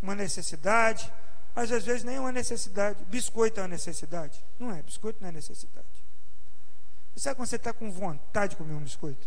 uma 0.00 0.14
necessidade, 0.14 1.12
mas 1.54 1.70
às 1.72 1.84
vezes 1.84 2.04
nem 2.04 2.18
uma 2.18 2.32
necessidade. 2.32 3.04
Biscoito 3.06 3.60
é 3.60 3.62
uma 3.64 3.68
necessidade? 3.68 4.42
Não 4.58 4.70
é, 4.70 4.82
biscoito 4.82 5.18
não 5.20 5.28
é 5.28 5.32
necessidade. 5.32 5.86
Sabe 7.16 7.36
quando 7.36 7.48
você 7.48 7.56
está 7.56 7.72
com 7.72 7.90
vontade 7.90 8.50
de 8.50 8.56
comer 8.56 8.74
um 8.74 8.80
biscoito? 8.80 9.26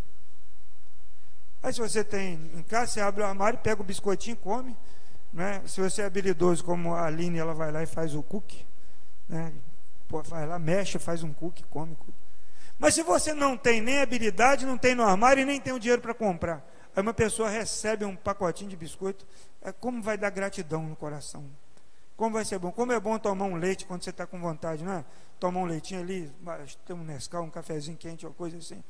Aí 1.62 1.74
se 1.74 1.80
você 1.80 2.04
tem 2.04 2.36
em 2.54 2.64
casa, 2.64 2.92
você 2.92 3.02
abre 3.02 3.22
o 3.22 3.26
armário, 3.26 3.60
pega 3.60 3.82
o 3.82 3.84
biscoitinho 3.84 4.36
e 4.36 4.38
come. 4.38 4.78
Né? 5.34 5.62
Se 5.68 5.82
você 5.82 6.04
é 6.04 6.06
habilidoso 6.06 6.64
como 6.64 6.94
a 6.94 7.06
Aline, 7.06 7.40
ela 7.40 7.54
vai 7.54 7.72
lá 7.72 7.84
e 7.84 7.86
faz 7.86 8.16
o 8.16 8.24
cookie. 8.24 8.66
Né? 9.28 9.52
Pô, 10.08 10.22
vai 10.24 10.48
lá, 10.48 10.58
mexe, 10.58 10.98
faz 10.98 11.24
um 11.24 11.34
cookie, 11.34 11.64
come. 11.64 11.98
Mas 12.78 12.94
se 12.94 13.04
você 13.04 13.34
não 13.34 13.58
tem 13.58 13.82
nem 13.82 14.02
habilidade, 14.02 14.66
não 14.66 14.78
tem 14.78 14.96
no 14.96 15.04
armário 15.04 15.42
e 15.42 15.46
nem 15.46 15.60
tem 15.60 15.74
o 15.74 15.80
dinheiro 15.80 16.02
para 16.02 16.14
comprar, 16.14 16.66
Aí 16.96 17.02
uma 17.02 17.14
pessoa 17.14 17.50
recebe 17.50 18.06
um 18.06 18.16
pacotinho 18.16 18.70
de 18.70 18.76
biscoito, 18.76 19.26
é, 19.62 19.72
como 19.72 20.02
vai 20.02 20.18
dar 20.18 20.30
gratidão 20.30 20.84
no 20.84 20.96
coração? 20.96 21.46
Como 22.16 22.34
vai 22.34 22.44
ser 22.44 22.60
bom? 22.60 22.72
Como 22.72 22.92
é 22.92 23.00
bom 23.00 23.18
tomar 23.18 23.46
um 23.46 23.56
leite 23.56 23.86
quando 23.86 24.04
você 24.04 24.10
está 24.10 24.28
com 24.28 24.40
vontade, 24.40 24.84
não 24.84 24.92
é? 24.92 25.06
Tomar 25.40 25.62
um 25.62 25.66
leitinho 25.66 26.02
ali, 26.02 26.30
ter 26.86 26.92
um 26.92 27.04
Nescau, 27.04 27.44
um 27.44 27.50
cafezinho 27.50 27.96
quente, 27.96 28.26
uma 28.26 28.34
coisa 28.34 28.58
assim. 28.58 28.84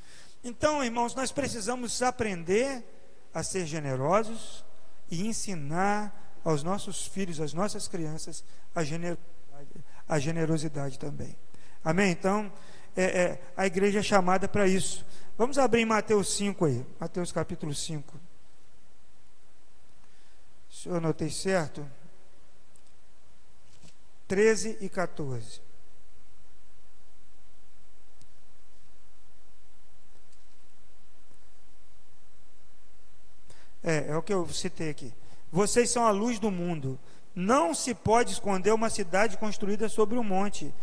Então, 0.43 0.83
irmãos, 0.83 1.13
nós 1.13 1.31
precisamos 1.31 2.01
aprender 2.01 2.83
a 3.31 3.43
ser 3.43 3.67
generosos 3.67 4.65
e 5.11 5.27
ensinar 5.27 6.39
aos 6.43 6.63
nossos 6.63 7.05
filhos, 7.05 7.39
às 7.39 7.53
nossas 7.53 7.87
crianças, 7.87 8.43
a 8.73 8.83
generosidade, 8.83 9.85
a 10.07 10.19
generosidade 10.19 10.97
também. 10.97 11.37
Amém? 11.83 12.11
Então, 12.11 12.51
é, 12.95 13.03
é, 13.03 13.41
a 13.55 13.65
igreja 13.67 13.99
é 13.99 14.03
chamada 14.03 14.47
para 14.47 14.67
isso. 14.67 15.05
Vamos 15.39 15.57
abrir 15.57 15.85
Mateus 15.85 16.33
5 16.33 16.65
aí, 16.65 16.85
Mateus 16.99 17.31
capítulo 17.31 17.73
5. 17.73 18.19
Se 20.69 20.89
eu 20.89 20.95
anotei 20.97 21.29
certo, 21.29 21.89
13 24.27 24.79
e 24.81 24.89
14. 24.89 25.61
É, 33.81 34.09
é 34.09 34.17
o 34.17 34.21
que 34.21 34.33
eu 34.33 34.45
citei 34.49 34.89
aqui. 34.89 35.13
Vocês 35.49 35.89
são 35.89 36.05
a 36.05 36.11
luz 36.11 36.37
do 36.37 36.51
mundo. 36.51 36.99
Não 37.33 37.73
se 37.73 37.95
pode 37.95 38.33
esconder 38.33 38.73
uma 38.73 38.89
cidade 38.89 39.37
construída 39.37 39.87
sobre 39.87 40.17
um 40.17 40.23
monte. 40.23 40.73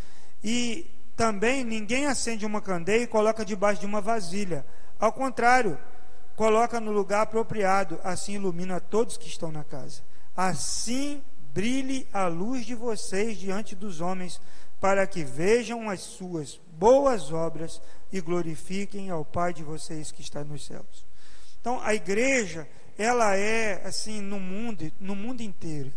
E 0.42 0.86
também 1.16 1.64
ninguém 1.64 2.06
acende 2.06 2.44
uma 2.44 2.60
candeia 2.60 3.02
e 3.02 3.06
coloca 3.06 3.44
debaixo 3.44 3.80
de 3.80 3.86
uma 3.86 4.02
vasilha. 4.02 4.64
Ao 5.00 5.10
contrário, 5.10 5.78
coloca 6.36 6.78
no 6.78 6.92
lugar 6.92 7.22
apropriado, 7.22 7.98
assim 8.04 8.34
ilumina 8.34 8.78
todos 8.78 9.16
que 9.16 9.26
estão 9.26 9.50
na 9.50 9.64
casa. 9.64 10.02
Assim 10.36 11.22
brilhe 11.54 12.06
a 12.12 12.26
luz 12.26 12.66
de 12.66 12.74
vocês 12.74 13.38
diante 13.38 13.74
dos 13.74 14.02
homens, 14.02 14.38
para 14.78 15.06
que 15.06 15.24
vejam 15.24 15.88
as 15.88 16.00
suas 16.00 16.60
boas 16.72 17.32
obras 17.32 17.80
e 18.12 18.20
glorifiquem 18.20 19.08
ao 19.08 19.24
Pai 19.24 19.54
de 19.54 19.64
vocês 19.64 20.12
que 20.12 20.20
está 20.20 20.44
nos 20.44 20.66
céus. 20.66 21.06
Então, 21.58 21.80
a 21.80 21.94
igreja, 21.94 22.68
ela 22.98 23.34
é 23.34 23.80
assim 23.86 24.20
no 24.20 24.38
mundo, 24.38 24.92
no 25.00 25.16
mundo 25.16 25.40
inteiro. 25.40 25.90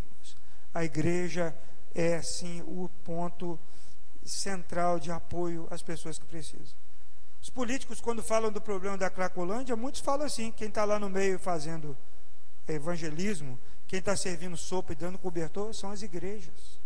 A 0.73 0.85
igreja 0.85 1.53
é 1.93 2.15
assim 2.15 2.61
o 2.61 2.89
ponto 3.03 3.59
central 4.29 4.99
de 4.99 5.11
apoio 5.11 5.67
às 5.69 5.81
pessoas 5.81 6.17
que 6.17 6.25
precisam. 6.25 6.77
Os 7.41 7.49
políticos, 7.49 8.01
quando 8.01 8.21
falam 8.21 8.51
do 8.51 8.61
problema 8.61 8.97
da 8.97 9.09
Cracolândia, 9.09 9.75
muitos 9.75 10.01
falam 10.01 10.25
assim: 10.25 10.51
quem 10.51 10.67
está 10.67 10.85
lá 10.85 10.99
no 10.99 11.09
meio 11.09 11.39
fazendo 11.39 11.97
evangelismo, 12.67 13.59
quem 13.87 13.99
está 13.99 14.15
servindo 14.15 14.55
sopa 14.55 14.93
e 14.93 14.95
dando 14.95 15.17
cobertor, 15.17 15.73
são 15.73 15.89
as 15.89 16.01
igrejas. 16.01 16.79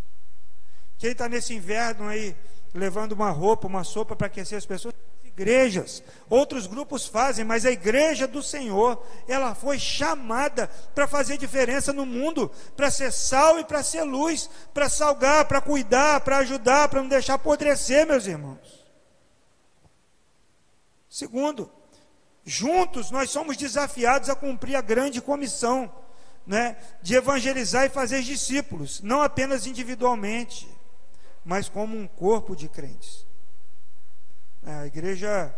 Quem 0.98 1.12
está 1.12 1.28
nesse 1.28 1.54
inverno 1.54 2.08
aí, 2.08 2.36
levando 2.74 3.12
uma 3.12 3.30
roupa, 3.30 3.68
uma 3.68 3.84
sopa 3.84 4.16
para 4.16 4.28
aquecer 4.28 4.58
as 4.58 4.66
pessoas, 4.66 4.94
igrejas, 5.34 6.04
outros 6.30 6.68
grupos 6.68 7.08
fazem, 7.08 7.44
mas 7.44 7.66
a 7.66 7.72
igreja 7.72 8.28
do 8.28 8.42
Senhor, 8.42 9.04
ela 9.28 9.56
foi 9.56 9.80
chamada 9.80 10.68
para 10.94 11.08
fazer 11.08 11.38
diferença 11.38 11.92
no 11.92 12.06
mundo, 12.06 12.52
para 12.78 12.92
ser 12.92 13.12
sal 13.12 13.60
e 13.60 13.66
para 13.66 13.84
ser 13.84 14.04
luz, 14.04 14.50
para 14.74 14.90
salgar, 14.90 15.46
para 15.46 15.60
cuidar, 15.60 16.22
para 16.22 16.38
ajudar, 16.38 16.88
para 16.88 17.02
não 17.02 17.10
deixar 17.10 17.34
apodrecer, 17.34 18.06
meus 18.06 18.28
irmãos. 18.28 18.84
Segundo, 21.10 21.70
juntos 22.46 23.10
nós 23.10 23.30
somos 23.32 23.58
desafiados 23.58 24.30
a 24.30 24.36
cumprir 24.36 24.76
a 24.76 24.82
grande 24.82 25.20
comissão, 25.20 25.92
né, 26.46 26.78
de 27.02 27.16
evangelizar 27.16 27.86
e 27.86 27.90
fazer 27.90 28.22
discípulos, 28.22 29.02
não 29.02 29.22
apenas 29.22 29.66
individualmente, 29.66 30.68
mas 31.44 31.70
como 31.70 31.98
um 31.98 32.08
corpo 32.08 32.56
de 32.56 32.68
crentes. 32.68 33.26
A 34.66 34.86
igreja 34.86 35.54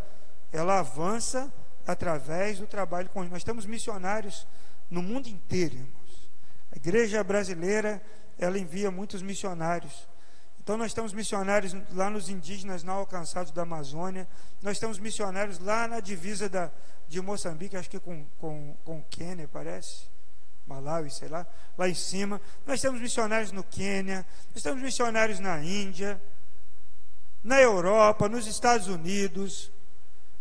ela 0.52 0.80
avança 0.80 1.52
através 1.86 2.58
do 2.58 2.66
trabalho 2.66 3.08
com 3.10 3.22
nós 3.24 3.44
temos 3.44 3.64
missionários 3.66 4.46
no 4.90 5.02
mundo 5.02 5.28
inteiro, 5.28 5.74
irmãos. 5.74 6.30
A 6.72 6.76
igreja 6.76 7.22
brasileira 7.22 8.02
ela 8.38 8.58
envia 8.58 8.90
muitos 8.90 9.22
missionários. 9.22 10.08
Então 10.60 10.76
nós 10.76 10.92
temos 10.92 11.12
missionários 11.12 11.76
lá 11.92 12.10
nos 12.10 12.28
indígenas 12.28 12.82
não 12.82 12.94
alcançados 12.94 13.52
da 13.52 13.62
Amazônia, 13.62 14.26
nós 14.60 14.78
temos 14.78 14.98
missionários 14.98 15.60
lá 15.60 15.86
na 15.86 16.00
divisa 16.00 16.48
da, 16.48 16.70
de 17.08 17.20
Moçambique, 17.20 17.76
acho 17.76 17.88
que 17.88 18.00
com, 18.00 18.26
com, 18.40 18.76
com 18.84 19.02
Quênia, 19.04 19.46
parece, 19.46 20.08
Malawi, 20.66 21.08
sei 21.10 21.28
lá, 21.28 21.46
lá 21.78 21.88
em 21.88 21.94
cima. 21.94 22.40
Nós 22.66 22.80
temos 22.80 23.00
missionários 23.00 23.52
no 23.52 23.62
Quênia, 23.62 24.26
nós 24.52 24.62
temos 24.62 24.82
missionários 24.82 25.38
na 25.38 25.62
Índia, 25.62 26.20
na 27.46 27.60
Europa, 27.60 28.28
nos 28.28 28.48
Estados 28.48 28.88
Unidos, 28.88 29.70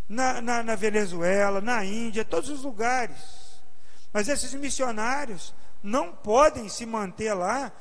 na, 0.10 0.42
na, 0.42 0.64
na 0.64 0.76
Venezuela, 0.76 1.62
na 1.62 1.86
Índia, 1.86 2.26
todos 2.26 2.50
os 2.50 2.64
lugares. 2.64 3.62
Mas 4.12 4.28
esses 4.28 4.56
missionários 4.56 5.54
não 5.84 6.12
podem 6.12 6.68
se 6.68 6.84
manter 6.84 7.32
lá 7.36 7.72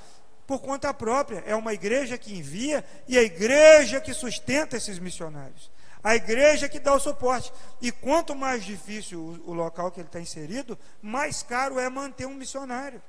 por 0.46 0.60
conta 0.60 0.92
própria. 0.92 1.42
É 1.46 1.56
uma 1.56 1.72
igreja 1.72 2.18
que 2.18 2.36
envia 2.36 2.84
e 3.08 3.16
a 3.16 3.22
igreja 3.22 3.98
que 3.98 4.12
sustenta 4.12 4.76
esses 4.76 4.98
missionários. 4.98 5.70
A 6.02 6.14
igreja 6.14 6.68
que 6.68 6.78
dá 6.78 6.92
o 6.92 7.00
suporte. 7.00 7.50
E 7.80 7.90
quanto 7.90 8.36
mais 8.36 8.62
difícil 8.62 9.18
o, 9.18 9.52
o 9.52 9.54
local 9.54 9.90
que 9.90 10.00
ele 10.00 10.06
está 10.08 10.20
inserido, 10.20 10.78
mais 11.00 11.42
caro 11.42 11.78
é 11.78 11.88
manter 11.88 12.26
um 12.26 12.34
missionário. 12.34 13.00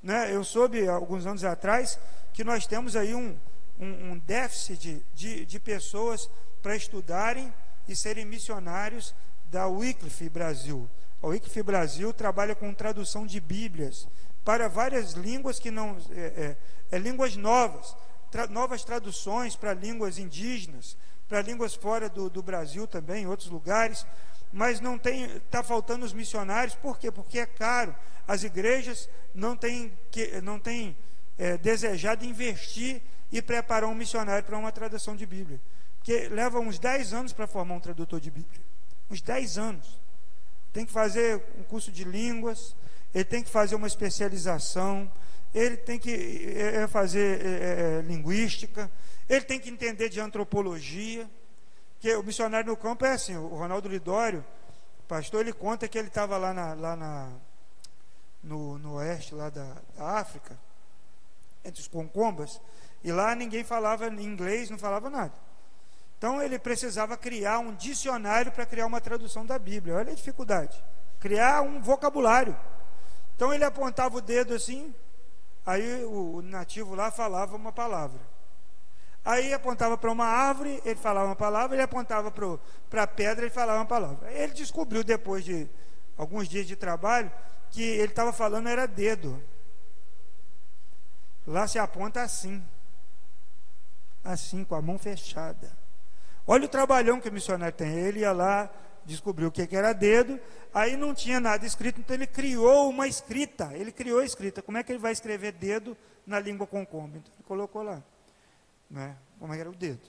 Né? 0.00 0.32
Eu 0.32 0.44
soube, 0.44 0.88
alguns 0.88 1.26
anos 1.26 1.42
atrás, 1.42 1.98
que 2.32 2.44
nós 2.44 2.68
temos 2.68 2.94
aí 2.94 3.16
um, 3.16 3.36
um, 3.80 4.12
um 4.12 4.18
déficit 4.18 5.02
de, 5.14 5.46
de, 5.46 5.58
pessoas 5.58 6.28
para 6.62 6.76
estudarem 6.76 7.52
e 7.88 7.96
serem 7.96 8.26
missionários 8.26 9.14
da 9.50 9.66
Wycliffe 9.66 10.28
Brasil. 10.28 10.88
A 11.22 11.26
Wycliffe 11.26 11.62
Brasil 11.62 12.12
trabalha 12.12 12.54
com 12.54 12.72
tradução 12.74 13.26
de 13.26 13.40
Bíblias 13.40 14.06
para 14.44 14.68
várias 14.68 15.12
línguas 15.12 15.58
que 15.58 15.70
não. 15.70 15.96
É, 16.10 16.20
é, 16.90 16.96
é 16.96 16.98
línguas 16.98 17.36
novas, 17.36 17.96
tra, 18.30 18.46
novas 18.46 18.84
traduções 18.84 19.56
para 19.56 19.72
línguas 19.72 20.18
indígenas, 20.18 20.96
para 21.28 21.42
línguas 21.42 21.74
fora 21.74 22.08
do, 22.08 22.28
do 22.28 22.42
Brasil 22.42 22.86
também, 22.86 23.22
em 23.22 23.26
outros 23.26 23.48
lugares. 23.48 24.06
Mas 24.52 24.80
não 24.80 24.98
tem, 24.98 25.24
está 25.36 25.62
faltando 25.62 26.04
os 26.04 26.12
missionários, 26.12 26.74
por 26.74 26.98
quê? 26.98 27.10
Porque 27.10 27.38
é 27.38 27.46
caro. 27.46 27.94
As 28.26 28.42
igrejas 28.42 29.08
não 29.34 29.56
têm, 29.56 29.92
que, 30.10 30.40
não 30.40 30.58
têm 30.58 30.96
é, 31.38 31.56
desejado 31.56 32.24
investir 32.24 33.00
e 33.30 33.40
preparar 33.40 33.88
um 33.88 33.94
missionário 33.94 34.44
para 34.44 34.58
uma 34.58 34.72
tradução 34.72 35.14
de 35.14 35.26
Bíblia. 35.26 35.60
Porque 35.98 36.28
leva 36.28 36.58
uns 36.58 36.78
10 36.78 37.12
anos 37.12 37.32
para 37.32 37.46
formar 37.46 37.74
um 37.74 37.80
tradutor 37.80 38.20
de 38.20 38.30
Bíblia. 38.30 38.60
Uns 39.10 39.20
10 39.20 39.58
anos. 39.58 40.00
Tem 40.72 40.86
que 40.86 40.92
fazer 40.92 41.42
um 41.58 41.62
curso 41.62 41.90
de 41.92 42.04
línguas, 42.04 42.74
ele 43.14 43.24
tem 43.24 43.42
que 43.42 43.50
fazer 43.50 43.74
uma 43.74 43.86
especialização, 43.86 45.10
ele 45.52 45.76
tem 45.76 45.98
que 45.98 46.10
é, 46.56 46.82
é 46.82 46.86
fazer 46.86 47.44
é, 47.44 47.98
é, 47.98 48.02
linguística, 48.02 48.90
ele 49.28 49.44
tem 49.44 49.58
que 49.58 49.68
entender 49.68 50.08
de 50.08 50.20
antropologia, 50.20 51.28
que 51.98 52.14
o 52.14 52.22
missionário 52.22 52.70
no 52.70 52.76
campo 52.76 53.04
é 53.04 53.12
assim, 53.12 53.36
o 53.36 53.48
Ronaldo 53.48 53.88
Lidório, 53.88 54.44
pastor, 55.06 55.40
ele 55.40 55.52
conta 55.52 55.88
que 55.88 55.98
ele 55.98 56.08
estava 56.08 56.38
lá, 56.38 56.54
na, 56.54 56.72
lá 56.74 56.96
na, 56.96 57.32
no, 58.42 58.78
no 58.78 58.94
oeste 58.94 59.34
lá 59.34 59.50
da, 59.50 59.76
da 59.96 60.18
África, 60.18 60.58
entre 61.64 61.80
os 61.80 61.88
concombas, 61.88 62.60
e 63.02 63.10
lá 63.10 63.34
ninguém 63.34 63.64
falava 63.64 64.08
inglês, 64.08 64.70
não 64.70 64.78
falava 64.78 65.08
nada. 65.08 65.32
Então 66.18 66.42
ele 66.42 66.58
precisava 66.58 67.16
criar 67.16 67.60
um 67.60 67.74
dicionário 67.74 68.52
para 68.52 68.66
criar 68.66 68.86
uma 68.86 69.00
tradução 69.00 69.46
da 69.46 69.58
Bíblia. 69.58 69.96
Olha 69.96 70.12
a 70.12 70.14
dificuldade. 70.14 70.82
Criar 71.18 71.62
um 71.62 71.80
vocabulário. 71.80 72.56
Então 73.34 73.54
ele 73.54 73.64
apontava 73.64 74.18
o 74.18 74.20
dedo 74.20 74.52
assim, 74.52 74.94
aí 75.64 76.04
o 76.04 76.42
nativo 76.42 76.94
lá 76.94 77.10
falava 77.10 77.56
uma 77.56 77.72
palavra. 77.72 78.20
Aí 79.24 79.52
apontava 79.52 79.96
para 79.96 80.10
uma 80.10 80.26
árvore, 80.26 80.80
ele 80.84 80.96
falava 80.96 81.26
uma 81.26 81.36
palavra, 81.36 81.74
ele 81.76 81.82
apontava 81.82 82.30
para 82.30 83.02
a 83.02 83.06
pedra, 83.06 83.44
ele 83.44 83.54
falava 83.54 83.78
uma 83.78 83.86
palavra. 83.86 84.30
Ele 84.32 84.52
descobriu 84.52 85.02
depois 85.02 85.44
de 85.44 85.68
alguns 86.18 86.48
dias 86.48 86.66
de 86.66 86.76
trabalho 86.76 87.32
que 87.70 87.82
ele 87.82 88.08
estava 88.08 88.32
falando 88.32 88.68
era 88.68 88.86
dedo. 88.86 89.42
Lá 91.46 91.66
se 91.66 91.78
aponta 91.78 92.20
assim. 92.20 92.62
Assim, 94.22 94.64
com 94.64 94.74
a 94.74 94.82
mão 94.82 94.98
fechada. 94.98 95.72
Olha 96.46 96.64
o 96.64 96.68
trabalhão 96.68 97.20
que 97.20 97.28
o 97.28 97.32
missionário 97.32 97.76
tem. 97.76 97.90
Ele 97.90 98.20
ia 98.20 98.32
lá, 98.32 98.70
descobriu 99.04 99.48
o 99.48 99.50
que 99.50 99.74
era 99.74 99.92
dedo, 99.92 100.38
aí 100.72 100.96
não 100.96 101.14
tinha 101.14 101.40
nada 101.40 101.66
escrito, 101.66 102.00
então 102.00 102.14
ele 102.14 102.26
criou 102.26 102.88
uma 102.88 103.06
escrita. 103.06 103.70
Ele 103.74 103.92
criou 103.92 104.20
a 104.20 104.24
escrita. 104.24 104.62
Como 104.62 104.78
é 104.78 104.82
que 104.82 104.92
ele 104.92 104.98
vai 104.98 105.12
escrever 105.12 105.52
dedo 105.52 105.96
na 106.26 106.38
língua 106.38 106.66
concomba? 106.66 107.18
Então 107.18 107.32
ele 107.34 107.44
colocou 107.46 107.82
lá. 107.82 108.02
Né? 108.90 109.16
Como 109.38 109.54
era 109.54 109.68
o 109.68 109.74
dedo. 109.74 110.06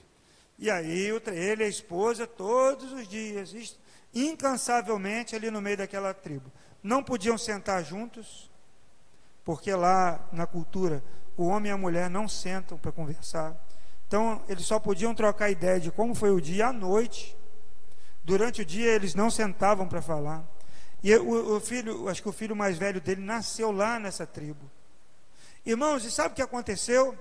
E 0.58 0.70
aí 0.70 1.10
ele 1.26 1.62
e 1.62 1.66
a 1.66 1.68
esposa, 1.68 2.26
todos 2.26 2.92
os 2.92 3.08
dias, 3.08 3.76
incansavelmente 4.14 5.34
ali 5.34 5.50
no 5.50 5.60
meio 5.60 5.76
daquela 5.76 6.12
tribo. 6.14 6.52
Não 6.82 7.02
podiam 7.02 7.38
sentar 7.38 7.84
juntos, 7.84 8.50
porque 9.44 9.74
lá 9.74 10.28
na 10.32 10.46
cultura 10.46 11.02
o 11.36 11.46
homem 11.46 11.70
e 11.70 11.72
a 11.72 11.76
mulher 11.76 12.10
não 12.10 12.28
sentam 12.28 12.78
para 12.78 12.92
conversar. 12.92 13.56
Então 14.12 14.42
eles 14.46 14.66
só 14.66 14.78
podiam 14.78 15.14
trocar 15.14 15.48
ideia 15.48 15.80
de 15.80 15.90
como 15.90 16.14
foi 16.14 16.30
o 16.30 16.38
dia 16.38 16.66
à 16.66 16.72
noite 16.72 17.34
Durante 18.22 18.60
o 18.60 18.64
dia 18.64 18.90
eles 18.92 19.14
não 19.14 19.30
sentavam 19.30 19.88
para 19.88 20.00
falar. 20.00 20.44
E 21.02 21.14
o, 21.16 21.56
o, 21.56 21.60
filho, 21.60 22.08
acho 22.08 22.22
que 22.22 22.28
o 22.28 22.32
filho 22.32 22.54
mais 22.54 22.78
velho 22.78 23.00
dele 23.00 23.22
nasceu 23.22 23.72
lá 23.72 23.98
nessa 23.98 24.26
tribo. 24.26 24.70
Irmãos, 25.66 26.04
e 26.04 26.10
sabe 26.10 26.32
o 26.32 26.36
que 26.36 26.42
aconteceu? 26.42 27.18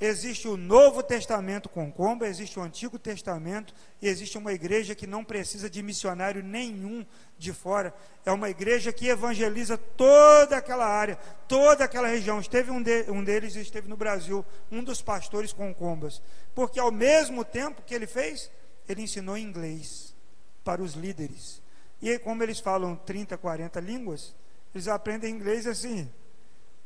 Existe 0.00 0.48
o 0.48 0.56
Novo 0.56 1.02
Testamento 1.02 1.68
com 1.68 1.90
comba, 1.90 2.26
existe 2.26 2.58
o 2.58 2.62
Antigo 2.62 2.98
Testamento 2.98 3.72
e 4.02 4.08
existe 4.08 4.36
uma 4.36 4.52
igreja 4.52 4.94
que 4.94 5.06
não 5.06 5.24
precisa 5.24 5.70
de 5.70 5.82
missionário 5.82 6.42
nenhum 6.42 7.06
de 7.38 7.52
fora. 7.52 7.94
É 8.26 8.32
uma 8.32 8.50
igreja 8.50 8.92
que 8.92 9.06
evangeliza 9.06 9.78
toda 9.78 10.56
aquela 10.56 10.86
área, 10.86 11.16
toda 11.46 11.84
aquela 11.84 12.08
região. 12.08 12.40
Esteve 12.40 12.72
um, 12.72 12.82
de, 12.82 13.04
um 13.08 13.22
deles 13.22 13.54
esteve 13.54 13.88
no 13.88 13.96
Brasil, 13.96 14.44
um 14.70 14.82
dos 14.82 15.00
pastores 15.00 15.52
com 15.52 15.72
combas, 15.72 16.20
porque 16.54 16.80
ao 16.80 16.90
mesmo 16.90 17.44
tempo 17.44 17.82
que 17.82 17.94
ele 17.94 18.06
fez, 18.06 18.50
ele 18.88 19.02
ensinou 19.02 19.38
inglês 19.38 20.12
para 20.64 20.82
os 20.82 20.94
líderes. 20.94 21.62
E 22.02 22.18
como 22.18 22.42
eles 22.42 22.58
falam 22.58 22.96
30, 22.96 23.38
40 23.38 23.78
línguas, 23.78 24.34
eles 24.74 24.88
aprendem 24.88 25.32
inglês 25.32 25.68
assim, 25.68 26.10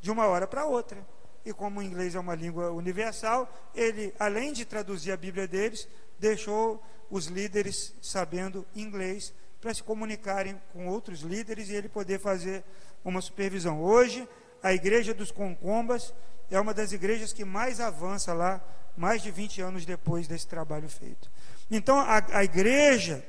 de 0.01 0.11
uma 0.11 0.27
hora 0.27 0.47
para 0.47 0.67
outra. 0.67 1.05
E 1.49 1.53
como 1.55 1.81
o 1.81 1.83
inglês 1.83 2.15
é 2.15 2.21
uma 2.21 2.35
língua 2.35 2.73
universal, 2.73 3.51
ele, 3.75 4.13
além 4.19 4.53
de 4.53 4.67
traduzir 4.67 5.13
a 5.13 5.17
Bíblia 5.17 5.49
deles, 5.49 5.89
deixou 6.19 6.79
os 7.09 7.25
líderes 7.25 7.95
sabendo 8.03 8.67
inglês 8.77 9.33
para 9.59 9.73
se 9.73 9.83
comunicarem 9.83 10.61
com 10.75 10.89
outros 10.89 11.21
líderes 11.21 11.71
e 11.71 11.75
ele 11.75 11.89
poder 11.89 12.21
fazer 12.21 12.63
uma 13.03 13.23
supervisão. 13.23 13.83
Hoje, 13.83 14.29
a 14.63 14.75
igreja 14.75 15.15
dos 15.15 15.31
Concombas 15.31 16.13
é 16.51 16.61
uma 16.61 16.75
das 16.75 16.93
igrejas 16.93 17.33
que 17.33 17.47
mais 17.47 17.81
avança 17.81 18.35
lá, 18.35 18.63
mais 18.95 19.23
de 19.23 19.31
20 19.31 19.63
anos 19.63 19.87
depois 19.87 20.29
desse 20.29 20.47
trabalho 20.47 20.91
feito. 20.91 21.31
Então, 21.71 21.99
a, 21.99 22.23
a 22.31 22.45
igreja 22.45 23.25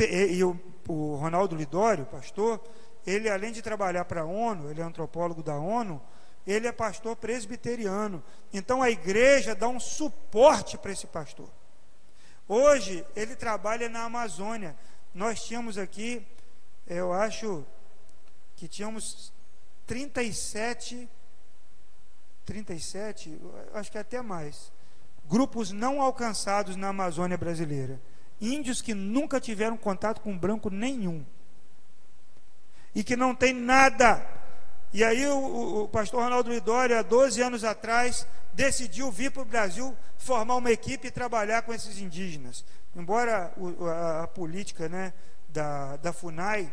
e 0.00 0.42
o, 0.42 0.58
o 0.88 1.14
Ronaldo 1.14 1.54
Lidório, 1.54 2.06
pastor, 2.06 2.60
ele 3.06 3.30
além 3.30 3.52
de 3.52 3.62
trabalhar 3.62 4.04
para 4.04 4.22
a 4.22 4.26
ONU, 4.26 4.68
ele 4.68 4.80
é 4.80 4.84
antropólogo 4.84 5.44
da 5.44 5.54
ONU, 5.54 6.02
ele 6.46 6.66
é 6.66 6.72
pastor 6.72 7.16
presbiteriano. 7.16 8.22
Então 8.52 8.82
a 8.82 8.90
igreja 8.90 9.54
dá 9.54 9.68
um 9.68 9.80
suporte 9.80 10.76
para 10.76 10.92
esse 10.92 11.06
pastor. 11.06 11.48
Hoje 12.48 13.04
ele 13.14 13.36
trabalha 13.36 13.88
na 13.88 14.04
Amazônia. 14.04 14.76
Nós 15.14 15.44
tínhamos 15.44 15.78
aqui, 15.78 16.26
eu 16.86 17.12
acho 17.12 17.64
que 18.56 18.68
tínhamos 18.68 19.32
37 19.86 21.08
37, 22.44 23.40
acho 23.72 23.92
que 23.92 23.98
até 23.98 24.20
mais, 24.20 24.72
grupos 25.26 25.70
não 25.70 26.02
alcançados 26.02 26.74
na 26.74 26.88
Amazônia 26.88 27.38
brasileira 27.38 28.00
índios 28.42 28.82
que 28.82 28.92
nunca 28.92 29.40
tiveram 29.40 29.76
contato 29.76 30.20
com 30.20 30.36
branco 30.36 30.68
nenhum 30.68 31.24
e 32.92 33.04
que 33.04 33.14
não 33.16 33.34
tem 33.34 33.54
nada. 33.54 34.26
E 34.92 35.02
aí 35.02 35.26
o, 35.26 35.84
o 35.84 35.88
pastor 35.88 36.22
Ronaldo 36.22 36.50
Lidório, 36.50 36.98
há 36.98 37.02
12 37.02 37.40
anos 37.40 37.64
atrás, 37.64 38.26
decidiu 38.52 39.10
vir 39.10 39.30
para 39.30 39.42
o 39.42 39.46
Brasil 39.46 39.96
formar 40.18 40.56
uma 40.56 40.70
equipe 40.70 41.08
e 41.08 41.10
trabalhar 41.10 41.62
com 41.62 41.72
esses 41.72 41.98
indígenas. 41.98 42.64
Embora 42.94 43.52
o, 43.56 43.86
a, 43.86 44.24
a, 44.24 44.28
política 44.28 44.88
né, 44.88 45.14
da, 45.48 45.96
da 45.96 46.12
FUNAI 46.12 46.72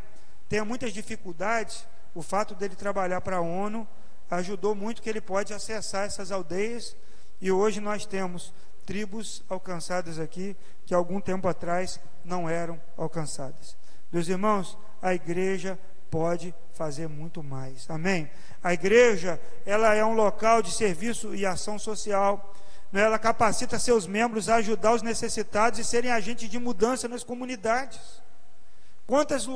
tenha 0.50 0.66
muitas 0.66 0.92
dificuldades, 0.92 1.88
o 2.14 2.22
fato 2.22 2.54
dele 2.54 2.76
trabalhar 2.76 3.22
para 3.22 3.38
a 3.38 3.42
ONU 3.42 3.88
ajudou 4.30 4.76
muito 4.76 5.02
que 5.02 5.10
ele 5.10 5.22
pode 5.22 5.54
acessar 5.54 6.06
essas 6.06 6.32
aldeias 6.32 6.96
e 7.40 7.52
hoje 7.52 7.80
nós 7.80 8.06
temos 8.06 8.54
tribos 8.86 9.44
alcançadas 9.48 10.20
aqui 10.20 10.58
que 10.86 10.94
algum 10.94 11.22
tempo 11.22 11.48
atrás 11.48 12.00
não 12.26 12.50
eram 12.50 12.80
alcançadas. 12.98 13.78
Meus 14.12 14.28
irmãos, 14.28 14.78
a 15.02 15.14
igreja 15.14 15.80
pode 16.10 16.54
fazer 16.74 17.08
muito 17.08 17.44
mais. 17.44 17.90
Amém? 17.90 18.30
A 18.64 18.74
igreja, 18.74 19.40
ela 19.66 19.94
é 19.94 20.04
um 20.04 20.14
local 20.14 20.62
de 20.62 20.72
serviço 20.72 21.36
e 21.36 21.46
ação 21.46 21.78
social. 21.78 22.54
Né? 22.92 23.02
Ela 23.02 23.20
capacita 23.20 23.78
seus 23.80 24.08
membros 24.08 24.50
a 24.50 24.56
ajudar 24.56 24.94
os 24.94 25.02
necessitados 25.02 25.80
e 25.80 25.84
serem 25.84 26.12
agentes 26.12 26.50
de 26.50 26.60
mudança 26.60 27.08
nas 27.08 27.24
comunidades. 27.24 28.00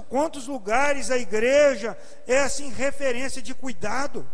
Quantos 0.09 0.47
lugares 0.47 1.11
a 1.11 1.17
igreja 1.17 1.97
é 2.27 2.39
assim 2.39 2.69
referência 2.69 3.41
de 3.41 3.53
cuidado? 3.53 4.27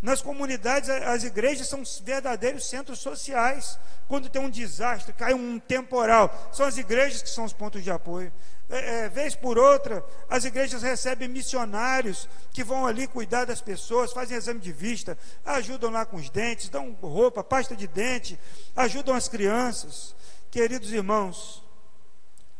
Nas 0.00 0.20
comunidades, 0.20 0.90
as 0.90 1.24
igrejas 1.24 1.68
são 1.68 1.82
verdadeiros 2.02 2.68
centros 2.68 2.98
sociais. 2.98 3.78
Quando 4.06 4.28
tem 4.28 4.40
um 4.40 4.50
desastre, 4.50 5.12
cai 5.12 5.34
um 5.34 5.58
temporal, 5.58 6.50
são 6.52 6.66
as 6.66 6.76
igrejas 6.76 7.22
que 7.22 7.30
são 7.30 7.44
os 7.44 7.52
pontos 7.52 7.82
de 7.82 7.90
apoio. 7.90 8.32
É, 8.68 9.04
é, 9.04 9.08
vez 9.08 9.34
por 9.34 9.58
outra, 9.58 10.04
as 10.28 10.44
igrejas 10.44 10.82
recebem 10.82 11.28
missionários 11.28 12.28
que 12.52 12.64
vão 12.64 12.86
ali 12.86 13.06
cuidar 13.06 13.44
das 13.44 13.60
pessoas, 13.60 14.12
fazem 14.12 14.36
exame 14.36 14.60
de 14.60 14.72
vista, 14.72 15.16
ajudam 15.44 15.90
lá 15.90 16.04
com 16.04 16.16
os 16.16 16.28
dentes, 16.28 16.68
dão 16.68 16.92
roupa, 17.00 17.44
pasta 17.44 17.76
de 17.76 17.86
dente, 17.86 18.38
ajudam 18.74 19.14
as 19.14 19.28
crianças. 19.28 20.14
Queridos 20.50 20.92
irmãos, 20.92 21.62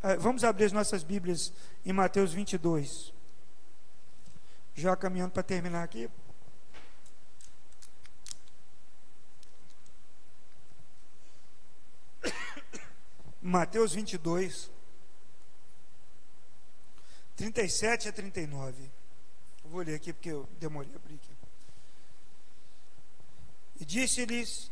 é, 0.02 0.16
vamos 0.16 0.44
abrir 0.44 0.66
as 0.66 0.72
nossas 0.72 1.02
Bíblias 1.02 1.52
em 1.84 1.92
Mateus 1.92 2.32
22. 2.32 3.12
Já 4.74 4.94
caminhando 4.94 5.32
para 5.32 5.42
terminar 5.42 5.82
aqui. 5.82 6.08
Mateus 13.46 13.92
22, 13.92 14.68
37 17.36 18.08
a 18.08 18.12
39. 18.12 18.90
Eu 19.62 19.70
vou 19.70 19.82
ler 19.82 19.94
aqui 19.94 20.12
porque 20.12 20.32
eu 20.32 20.48
demorei 20.58 20.92
a 20.92 20.96
abrir 20.96 21.14
aqui. 21.14 21.30
E 23.78 23.84
disse-lhes, 23.84 24.68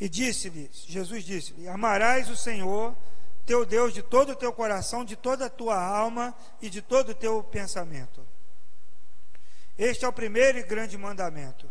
e 0.00 0.08
disse-lhes, 0.08 0.86
Jesus 0.88 1.22
disse-lhe: 1.24 1.68
Amarás 1.68 2.28
o 2.28 2.36
Senhor, 2.36 2.96
teu 3.44 3.64
Deus, 3.64 3.94
de 3.94 4.02
todo 4.02 4.32
o 4.32 4.36
teu 4.36 4.52
coração, 4.52 5.04
de 5.04 5.14
toda 5.14 5.46
a 5.46 5.50
tua 5.50 5.80
alma 5.80 6.36
e 6.60 6.68
de 6.68 6.82
todo 6.82 7.10
o 7.10 7.14
teu 7.14 7.44
pensamento. 7.44 8.26
Este 9.78 10.04
é 10.04 10.08
o 10.08 10.12
primeiro 10.12 10.58
e 10.58 10.64
grande 10.64 10.98
mandamento. 10.98 11.70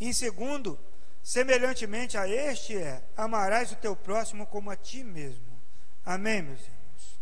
Em 0.00 0.12
segundo, 0.12 0.76
Semelhantemente 1.26 2.16
a 2.16 2.28
este 2.28 2.78
é: 2.78 3.02
amarás 3.16 3.72
o 3.72 3.76
teu 3.76 3.96
próximo 3.96 4.46
como 4.46 4.70
a 4.70 4.76
ti 4.76 5.02
mesmo. 5.02 5.42
Amém, 6.04 6.40
meus 6.40 6.60
irmãos? 6.60 7.20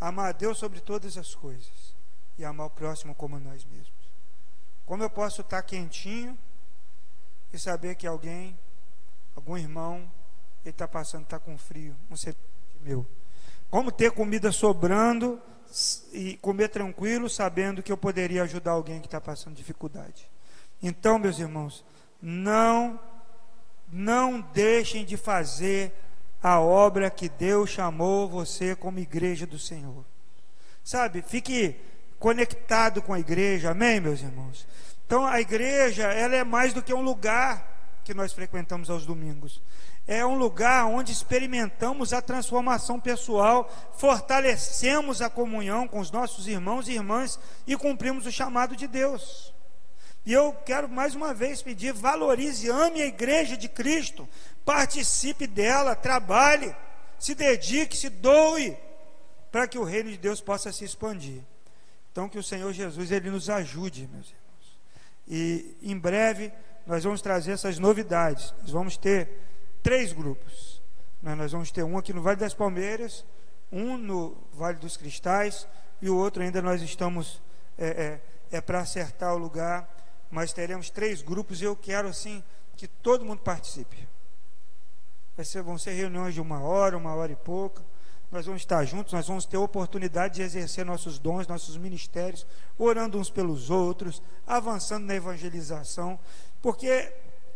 Amar 0.00 0.30
a 0.30 0.32
Deus 0.32 0.58
sobre 0.58 0.80
todas 0.80 1.16
as 1.16 1.36
coisas 1.36 1.94
e 2.36 2.44
amar 2.44 2.66
o 2.66 2.70
próximo 2.70 3.14
como 3.14 3.36
a 3.36 3.38
nós 3.38 3.64
mesmos. 3.64 3.94
Como 4.84 5.04
eu 5.04 5.08
posso 5.08 5.40
estar 5.40 5.62
quentinho 5.62 6.36
e 7.52 7.56
saber 7.56 7.94
que 7.94 8.08
alguém, 8.08 8.58
algum 9.36 9.56
irmão, 9.56 10.10
ele 10.64 10.70
está 10.70 10.88
passando, 10.88 11.22
está 11.22 11.38
com 11.38 11.56
frio, 11.56 11.94
um 12.10 12.16
ser 12.16 12.34
meu. 12.80 13.06
Como 13.70 13.92
ter 13.92 14.10
comida 14.10 14.50
sobrando 14.50 15.40
e 16.12 16.36
comer 16.38 16.70
tranquilo, 16.70 17.30
sabendo 17.30 17.84
que 17.84 17.92
eu 17.92 17.96
poderia 17.96 18.42
ajudar 18.42 18.72
alguém 18.72 19.00
que 19.00 19.06
está 19.06 19.20
passando 19.20 19.54
dificuldade. 19.54 20.28
Então, 20.82 21.20
meus 21.20 21.38
irmãos, 21.38 21.84
não 22.20 23.13
não 23.92 24.40
deixem 24.40 25.04
de 25.04 25.16
fazer 25.16 25.92
a 26.42 26.60
obra 26.60 27.10
que 27.10 27.28
Deus 27.28 27.70
chamou 27.70 28.28
você 28.28 28.76
como 28.76 28.98
igreja 28.98 29.46
do 29.46 29.58
Senhor. 29.58 30.04
Sabe, 30.82 31.22
fique 31.22 31.76
conectado 32.18 33.00
com 33.00 33.14
a 33.14 33.20
igreja, 33.20 33.70
amém, 33.70 34.00
meus 34.00 34.20
irmãos? 34.20 34.66
Então, 35.06 35.26
a 35.26 35.40
igreja, 35.40 36.04
ela 36.04 36.36
é 36.36 36.44
mais 36.44 36.74
do 36.74 36.82
que 36.82 36.92
um 36.92 37.00
lugar 37.00 38.00
que 38.04 38.12
nós 38.12 38.32
frequentamos 38.32 38.90
aos 38.90 39.06
domingos. 39.06 39.62
É 40.06 40.24
um 40.24 40.36
lugar 40.36 40.84
onde 40.84 41.12
experimentamos 41.12 42.12
a 42.12 42.20
transformação 42.20 43.00
pessoal, 43.00 43.70
fortalecemos 43.96 45.22
a 45.22 45.30
comunhão 45.30 45.88
com 45.88 45.98
os 45.98 46.10
nossos 46.10 46.46
irmãos 46.46 46.88
e 46.88 46.92
irmãs 46.92 47.38
e 47.66 47.74
cumprimos 47.74 48.26
o 48.26 48.32
chamado 48.32 48.76
de 48.76 48.86
Deus. 48.86 49.53
E 50.26 50.32
eu 50.32 50.52
quero 50.64 50.88
mais 50.88 51.14
uma 51.14 51.34
vez 51.34 51.62
pedir: 51.62 51.92
valorize, 51.92 52.70
ame 52.70 53.02
a 53.02 53.06
igreja 53.06 53.56
de 53.56 53.68
Cristo, 53.68 54.28
participe 54.64 55.46
dela, 55.46 55.94
trabalhe, 55.94 56.74
se 57.18 57.34
dedique, 57.34 57.96
se 57.96 58.08
doe, 58.08 58.76
para 59.52 59.68
que 59.68 59.78
o 59.78 59.84
reino 59.84 60.10
de 60.10 60.16
Deus 60.16 60.40
possa 60.40 60.72
se 60.72 60.84
expandir. 60.84 61.42
Então, 62.10 62.28
que 62.28 62.38
o 62.38 62.42
Senhor 62.42 62.72
Jesus 62.72 63.10
ele 63.10 63.30
nos 63.30 63.50
ajude, 63.50 64.08
meus 64.12 64.28
irmãos. 64.28 64.80
E 65.26 65.76
em 65.82 65.98
breve 65.98 66.52
nós 66.86 67.02
vamos 67.04 67.20
trazer 67.20 67.52
essas 67.52 67.78
novidades. 67.78 68.54
Nós 68.60 68.70
vamos 68.70 68.96
ter 68.96 69.28
três 69.82 70.12
grupos. 70.12 70.80
Né? 71.22 71.34
Nós 71.34 71.52
vamos 71.52 71.70
ter 71.70 71.82
um 71.82 71.98
aqui 71.98 72.12
no 72.12 72.22
Vale 72.22 72.36
das 72.36 72.54
Palmeiras, 72.54 73.24
um 73.72 73.96
no 73.96 74.36
Vale 74.52 74.78
dos 74.78 74.96
Cristais 74.96 75.66
e 76.00 76.08
o 76.08 76.16
outro 76.16 76.42
ainda 76.42 76.60
nós 76.60 76.82
estamos 76.82 77.42
é, 77.78 78.20
é, 78.50 78.56
é 78.58 78.60
para 78.60 78.80
acertar 78.80 79.34
o 79.34 79.38
lugar 79.38 79.88
mas 80.34 80.52
teremos 80.52 80.90
três 80.90 81.22
grupos 81.22 81.62
e 81.62 81.64
eu 81.64 81.76
quero 81.76 82.08
assim 82.08 82.42
que 82.76 82.88
todo 82.88 83.24
mundo 83.24 83.38
participe. 83.38 84.08
Ser, 85.44 85.62
vão 85.62 85.78
ser 85.78 85.92
reuniões 85.92 86.34
de 86.34 86.40
uma 86.40 86.60
hora, 86.60 86.98
uma 86.98 87.14
hora 87.14 87.30
e 87.30 87.36
pouca. 87.36 87.84
Nós 88.32 88.44
vamos 88.44 88.62
estar 88.62 88.84
juntos, 88.84 89.12
nós 89.12 89.28
vamos 89.28 89.46
ter 89.46 89.56
oportunidade 89.56 90.34
de 90.34 90.42
exercer 90.42 90.84
nossos 90.84 91.20
dons, 91.20 91.46
nossos 91.46 91.76
ministérios, 91.76 92.44
orando 92.76 93.16
uns 93.16 93.30
pelos 93.30 93.70
outros, 93.70 94.20
avançando 94.44 95.06
na 95.06 95.14
evangelização. 95.14 96.18
Porque, 96.60 97.12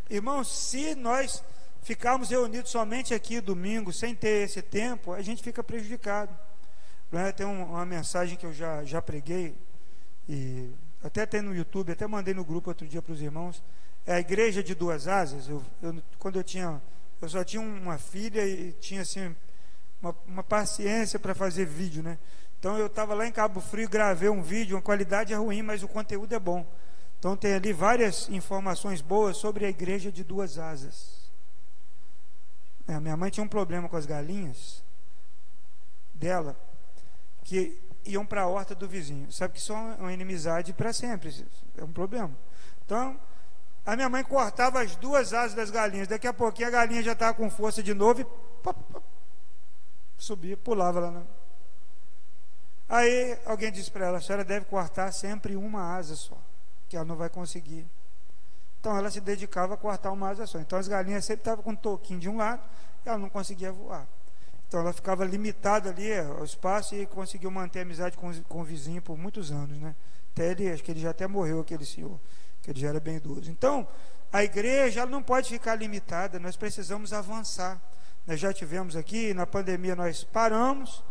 irmãos, 0.08 0.46
se 0.46 0.94
nós 0.94 1.42
ficarmos 1.82 2.30
reunidos 2.30 2.70
somente 2.70 3.12
aqui 3.12 3.40
domingo, 3.40 3.92
sem 3.92 4.14
ter 4.14 4.44
esse 4.44 4.62
tempo, 4.62 5.12
a 5.12 5.20
gente 5.20 5.42
fica 5.42 5.64
prejudicado. 5.64 6.32
É? 7.10 7.32
Tem 7.32 7.44
uma 7.44 7.84
mensagem 7.84 8.36
que 8.36 8.46
eu 8.46 8.52
já, 8.52 8.84
já 8.84 9.02
preguei, 9.02 9.58
e 10.28 10.70
até 11.02 11.24
tem 11.24 11.40
no 11.40 11.54
YouTube, 11.54 11.92
até 11.92 12.06
mandei 12.06 12.34
no 12.34 12.44
grupo 12.44 12.70
outro 12.70 12.86
dia 12.86 13.00
para 13.00 13.12
os 13.12 13.22
irmãos. 13.22 13.62
É 14.06 14.14
a 14.14 14.20
igreja 14.20 14.62
de 14.62 14.74
duas 14.74 15.06
asas. 15.06 15.48
Eu, 15.48 15.62
eu, 15.82 16.02
quando 16.18 16.36
eu 16.36 16.44
tinha, 16.44 16.80
eu 17.20 17.28
só 17.28 17.44
tinha 17.44 17.62
uma 17.62 17.98
filha 17.98 18.44
e 18.46 18.72
tinha 18.72 19.02
assim 19.02 19.34
uma, 20.02 20.14
uma 20.26 20.42
paciência 20.42 21.18
para 21.18 21.34
fazer 21.34 21.66
vídeo, 21.66 22.02
né? 22.02 22.18
Então 22.58 22.76
eu 22.76 22.86
estava 22.86 23.14
lá 23.14 23.26
em 23.26 23.32
Cabo 23.32 23.60
Frio, 23.60 23.88
gravei 23.88 24.28
um 24.28 24.42
vídeo, 24.42 24.76
a 24.76 24.82
qualidade 24.82 25.32
é 25.32 25.36
ruim, 25.36 25.62
mas 25.62 25.82
o 25.82 25.88
conteúdo 25.88 26.34
é 26.34 26.38
bom. 26.38 26.66
Então 27.18 27.36
tem 27.36 27.54
ali 27.54 27.72
várias 27.72 28.28
informações 28.28 29.00
boas 29.00 29.36
sobre 29.36 29.64
a 29.64 29.68
igreja 29.68 30.10
de 30.10 30.24
duas 30.24 30.58
asas. 30.58 31.30
É, 32.88 32.98
minha 32.98 33.16
mãe 33.16 33.30
tinha 33.30 33.44
um 33.44 33.48
problema 33.48 33.88
com 33.88 33.96
as 33.96 34.06
galinhas 34.06 34.82
dela, 36.14 36.56
que 37.44 37.78
iam 38.08 38.26
para 38.26 38.42
a 38.42 38.46
horta 38.46 38.74
do 38.74 38.88
vizinho. 38.88 39.30
Sabe 39.30 39.54
que 39.54 39.60
isso 39.60 39.72
é 39.72 39.96
uma 39.98 40.12
inimizade 40.12 40.72
para 40.72 40.92
sempre, 40.92 41.46
é 41.76 41.84
um 41.84 41.92
problema. 41.92 42.30
Então, 42.84 43.18
a 43.84 43.94
minha 43.96 44.08
mãe 44.08 44.24
cortava 44.24 44.82
as 44.82 44.96
duas 44.96 45.32
asas 45.32 45.54
das 45.54 45.70
galinhas. 45.70 46.08
Daqui 46.08 46.26
a 46.26 46.32
pouquinho 46.32 46.68
a 46.68 46.70
galinha 46.70 47.02
já 47.02 47.12
estava 47.12 47.34
com 47.34 47.48
força 47.50 47.82
de 47.82 47.94
novo 47.94 48.20
e 48.20 48.24
pop, 48.62 48.82
pop, 48.92 49.04
subia, 50.16 50.56
pulava 50.56 51.00
lá. 51.00 51.10
Né? 51.10 51.22
Aí 52.88 53.38
alguém 53.44 53.70
disse 53.70 53.90
para 53.90 54.06
ela: 54.06 54.18
a 54.18 54.20
senhora 54.20 54.44
deve 54.44 54.66
cortar 54.66 55.12
sempre 55.12 55.56
uma 55.56 55.96
asa 55.96 56.16
só, 56.16 56.36
que 56.88 56.96
ela 56.96 57.04
não 57.04 57.16
vai 57.16 57.28
conseguir. 57.28 57.86
Então 58.80 58.96
ela 58.96 59.10
se 59.10 59.20
dedicava 59.20 59.74
a 59.74 59.76
cortar 59.76 60.12
uma 60.12 60.28
asa 60.28 60.46
só. 60.46 60.58
Então 60.58 60.78
as 60.78 60.88
galinhas 60.88 61.24
sempre 61.24 61.40
estavam 61.40 61.64
com 61.64 61.70
um 61.70 61.76
toquinho 61.76 62.20
de 62.20 62.28
um 62.28 62.36
lado 62.36 62.62
e 63.04 63.08
ela 63.08 63.18
não 63.18 63.28
conseguia 63.28 63.72
voar. 63.72 64.06
Então 64.68 64.80
ela 64.80 64.92
ficava 64.92 65.24
limitada 65.24 65.88
ali 65.88 66.16
ao 66.18 66.44
espaço 66.44 66.94
e 66.94 67.06
conseguiu 67.06 67.50
manter 67.50 67.80
amizade 67.80 68.16
com, 68.18 68.30
com 68.44 68.60
o 68.60 68.64
vizinho 68.64 69.00
por 69.00 69.16
muitos 69.16 69.50
anos, 69.50 69.78
né? 69.78 69.96
Até 70.32 70.50
ele, 70.50 70.70
acho 70.70 70.84
que 70.84 70.90
ele 70.90 71.00
já 71.00 71.10
até 71.10 71.26
morreu, 71.26 71.60
aquele 71.60 71.86
senhor, 71.86 72.20
que 72.62 72.70
ele 72.70 72.78
já 72.78 72.88
era 72.88 73.00
bem 73.00 73.16
idoso. 73.16 73.50
Então, 73.50 73.88
a 74.30 74.44
igreja 74.44 75.00
ela 75.00 75.10
não 75.10 75.22
pode 75.22 75.48
ficar 75.48 75.74
limitada, 75.74 76.38
nós 76.38 76.54
precisamos 76.54 77.14
avançar. 77.14 77.80
Nós 78.26 78.38
já 78.38 78.52
tivemos 78.52 78.94
aqui, 78.94 79.32
na 79.32 79.46
pandemia 79.46 79.96
nós 79.96 80.22
paramos, 80.22 81.02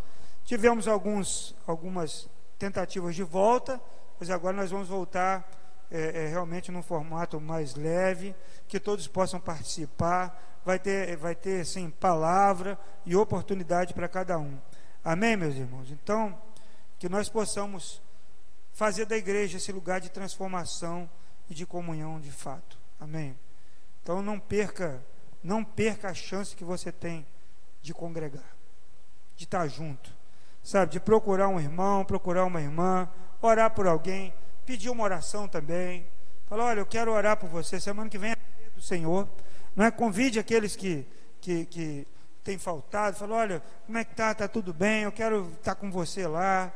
tivemos 0.45 0.87
alguns, 0.87 1.55
algumas 1.65 2.29
tentativas 2.59 3.15
de 3.15 3.23
volta, 3.23 3.81
mas 4.19 4.29
agora 4.29 4.55
nós 4.55 4.69
vamos 4.69 4.87
voltar 4.87 5.49
é, 5.89 6.25
é, 6.25 6.27
realmente 6.27 6.71
num 6.71 6.83
formato 6.83 7.41
mais 7.41 7.73
leve, 7.73 8.35
que 8.67 8.79
todos 8.79 9.07
possam 9.07 9.39
participar. 9.39 10.46
Vai 10.67 10.79
ter, 10.79 11.15
vai 11.15 11.33
ter 11.33 11.65
sim, 11.65 11.89
palavra 11.89 12.77
e 13.05 13.15
oportunidade 13.15 13.93
para 13.93 14.05
cada 14.05 14.37
um. 14.37 14.59
Amém, 15.01 15.37
meus 15.37 15.55
irmãos? 15.55 15.89
Então, 15.89 16.37
que 16.99 17.07
nós 17.07 17.29
possamos 17.29 18.01
fazer 18.73 19.05
da 19.05 19.15
igreja 19.15 19.55
esse 19.55 19.71
lugar 19.71 20.01
de 20.01 20.09
transformação 20.09 21.09
e 21.49 21.53
de 21.53 21.65
comunhão 21.65 22.19
de 22.19 22.31
fato. 22.31 22.77
Amém? 22.99 23.39
Então, 24.03 24.21
não 24.21 24.37
perca, 24.37 25.01
não 25.41 25.63
perca 25.63 26.09
a 26.09 26.13
chance 26.13 26.53
que 26.53 26.65
você 26.65 26.91
tem 26.91 27.25
de 27.81 27.93
congregar, 27.93 28.53
de 29.37 29.45
estar 29.45 29.65
junto, 29.69 30.11
sabe? 30.61 30.91
De 30.91 30.99
procurar 30.99 31.47
um 31.47 31.61
irmão, 31.61 32.03
procurar 32.03 32.43
uma 32.43 32.59
irmã, 32.59 33.09
orar 33.41 33.71
por 33.73 33.87
alguém 33.87 34.33
pedir 34.65 34.89
uma 34.89 35.05
oração 35.05 35.47
também. 35.47 36.05
Falar, 36.47 36.65
olha, 36.65 36.81
eu 36.81 36.85
quero 36.85 37.13
orar 37.13 37.37
por 37.37 37.47
você. 37.47 37.79
Semana 37.79 38.09
que 38.09 38.17
vem 38.17 38.31
é 38.31 38.69
do 38.75 38.81
Senhor. 38.81 39.29
Não 39.77 39.85
é? 39.85 39.91
Convide 39.91 40.39
aqueles 40.39 40.75
que, 40.75 41.05
que, 41.39 41.65
que 41.67 42.07
têm 42.43 42.57
faltado. 42.57 43.15
Fala, 43.15 43.35
olha, 43.35 43.63
como 43.85 43.97
é 43.97 44.03
que 44.03 44.15
tá? 44.15 44.33
Tá 44.33 44.47
tudo 44.47 44.73
bem? 44.73 45.03
Eu 45.03 45.11
quero 45.11 45.51
estar 45.53 45.75
com 45.75 45.89
você 45.89 46.27
lá. 46.27 46.73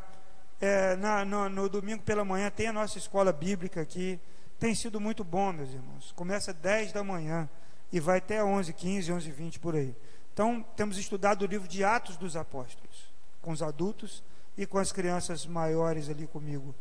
É, 0.62 0.95
na, 0.95 1.26
no, 1.26 1.49
no, 1.49 1.68
domingo 1.68 2.04
pela 2.04 2.24
manhã 2.24 2.52
tem 2.52 2.68
a 2.68 2.74
nossa 2.74 2.97
escola 2.99 3.34
bíblica 3.34 3.82
aqui. 3.82 4.20
Tem 4.60 4.76
sido 4.76 5.02
muito 5.02 5.24
bom, 5.24 5.52
meus 5.52 5.72
irmãos. 5.72 6.14
Começa 6.16 6.54
10 6.54 6.93
da 6.93 7.04
manhã 7.04 7.49
e 7.91 7.99
vai 7.99 8.20
até 8.20 8.43
11, 8.43 8.72
15, 8.72 9.12
11, 9.12 9.32
20 9.32 9.60
por 9.60 9.76
aí. 9.76 9.95
Então, 10.32 10.64
temos 10.78 10.97
estudado 10.97 11.41
o 11.41 11.47
livro 11.47 11.68
de 11.68 11.84
Atos 11.84 12.16
dos 12.16 12.38
Apóstolos, 12.38 13.12
com 13.41 13.52
os 13.52 13.62
adultos 13.62 14.24
e 14.56 14.66
com 14.66 14.78
as 14.78 14.91
crianças 14.91 15.45
maiores 15.45 16.08
ali 16.08 16.28
comigo 16.28 16.74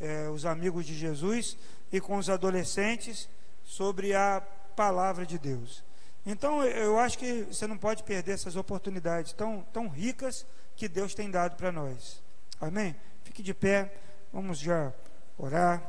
é, 0.00 0.28
os 0.28 0.46
amigos 0.46 0.86
de 0.86 0.94
Jesus 0.94 1.56
e 1.92 2.00
com 2.00 2.16
os 2.16 2.30
adolescentes 2.30 3.28
sobre 3.64 4.14
a 4.14 4.42
palavra 4.80 5.26
de 5.26 5.38
Deus. 5.38 5.84
Então, 6.24 6.64
eu 6.64 6.98
acho 6.98 7.18
que 7.18 7.42
você 7.42 7.66
não 7.66 7.76
pode 7.76 8.02
perder 8.02 8.32
essas 8.32 8.56
oportunidades 8.56 9.34
tão, 9.34 9.60
tão 9.74 9.88
ricas 9.88 10.46
que 10.74 10.88
Deus 10.88 11.14
tem 11.14 11.30
dado 11.30 11.54
para 11.54 11.70
nós. 11.70 12.22
Amém? 12.58 12.96
Fique 13.22 13.42
de 13.42 13.52
pé, 13.52 13.92
vamos 14.32 14.58
já 14.58 14.90
orar. 15.36 15.82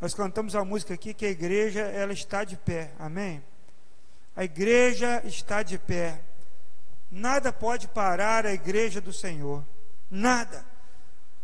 Nós 0.00 0.14
cantamos 0.14 0.56
a 0.56 0.64
música 0.64 0.94
aqui 0.94 1.12
que 1.12 1.26
a 1.26 1.30
igreja 1.30 1.82
ela 1.82 2.14
está 2.14 2.42
de 2.42 2.56
pé. 2.56 2.90
Amém? 2.98 3.44
A 4.34 4.44
igreja 4.44 5.20
está 5.26 5.62
de 5.62 5.78
pé. 5.78 6.22
Nada 7.10 7.52
pode 7.52 7.86
parar 7.86 8.46
a 8.46 8.54
igreja 8.54 8.98
do 8.98 9.12
Senhor. 9.12 9.62
Nada. 10.10 10.64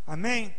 Amém? 0.06 0.54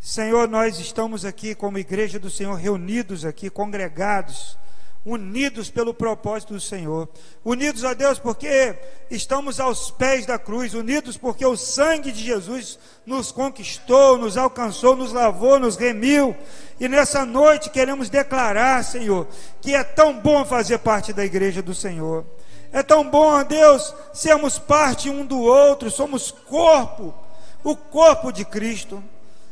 Senhor, 0.00 0.48
nós 0.48 0.78
estamos 0.78 1.26
aqui 1.26 1.54
como 1.54 1.76
igreja 1.76 2.18
do 2.18 2.30
Senhor, 2.30 2.54
reunidos 2.54 3.22
aqui, 3.22 3.50
congregados, 3.50 4.56
unidos 5.04 5.70
pelo 5.70 5.92
propósito 5.92 6.54
do 6.54 6.60
Senhor. 6.60 7.06
Unidos 7.44 7.84
a 7.84 7.92
Deus 7.92 8.18
porque 8.18 8.78
estamos 9.10 9.60
aos 9.60 9.90
pés 9.90 10.24
da 10.24 10.38
cruz, 10.38 10.72
unidos 10.72 11.18
porque 11.18 11.44
o 11.44 11.54
sangue 11.54 12.10
de 12.12 12.22
Jesus 12.22 12.78
nos 13.04 13.30
conquistou, 13.30 14.16
nos 14.16 14.38
alcançou, 14.38 14.96
nos 14.96 15.12
lavou, 15.12 15.58
nos 15.58 15.76
remiu. 15.76 16.34
E 16.80 16.88
nessa 16.88 17.26
noite 17.26 17.68
queremos 17.68 18.08
declarar, 18.08 18.82
Senhor, 18.82 19.28
que 19.60 19.74
é 19.74 19.84
tão 19.84 20.18
bom 20.18 20.46
fazer 20.46 20.78
parte 20.78 21.12
da 21.12 21.26
igreja 21.26 21.60
do 21.60 21.74
Senhor. 21.74 22.24
É 22.72 22.82
tão 22.82 23.08
bom, 23.08 23.44
Deus, 23.44 23.94
sermos 24.14 24.58
parte 24.58 25.10
um 25.10 25.26
do 25.26 25.40
outro, 25.40 25.90
somos 25.90 26.30
corpo 26.30 27.14
o 27.62 27.76
corpo 27.76 28.32
de 28.32 28.44
Cristo. 28.44 29.02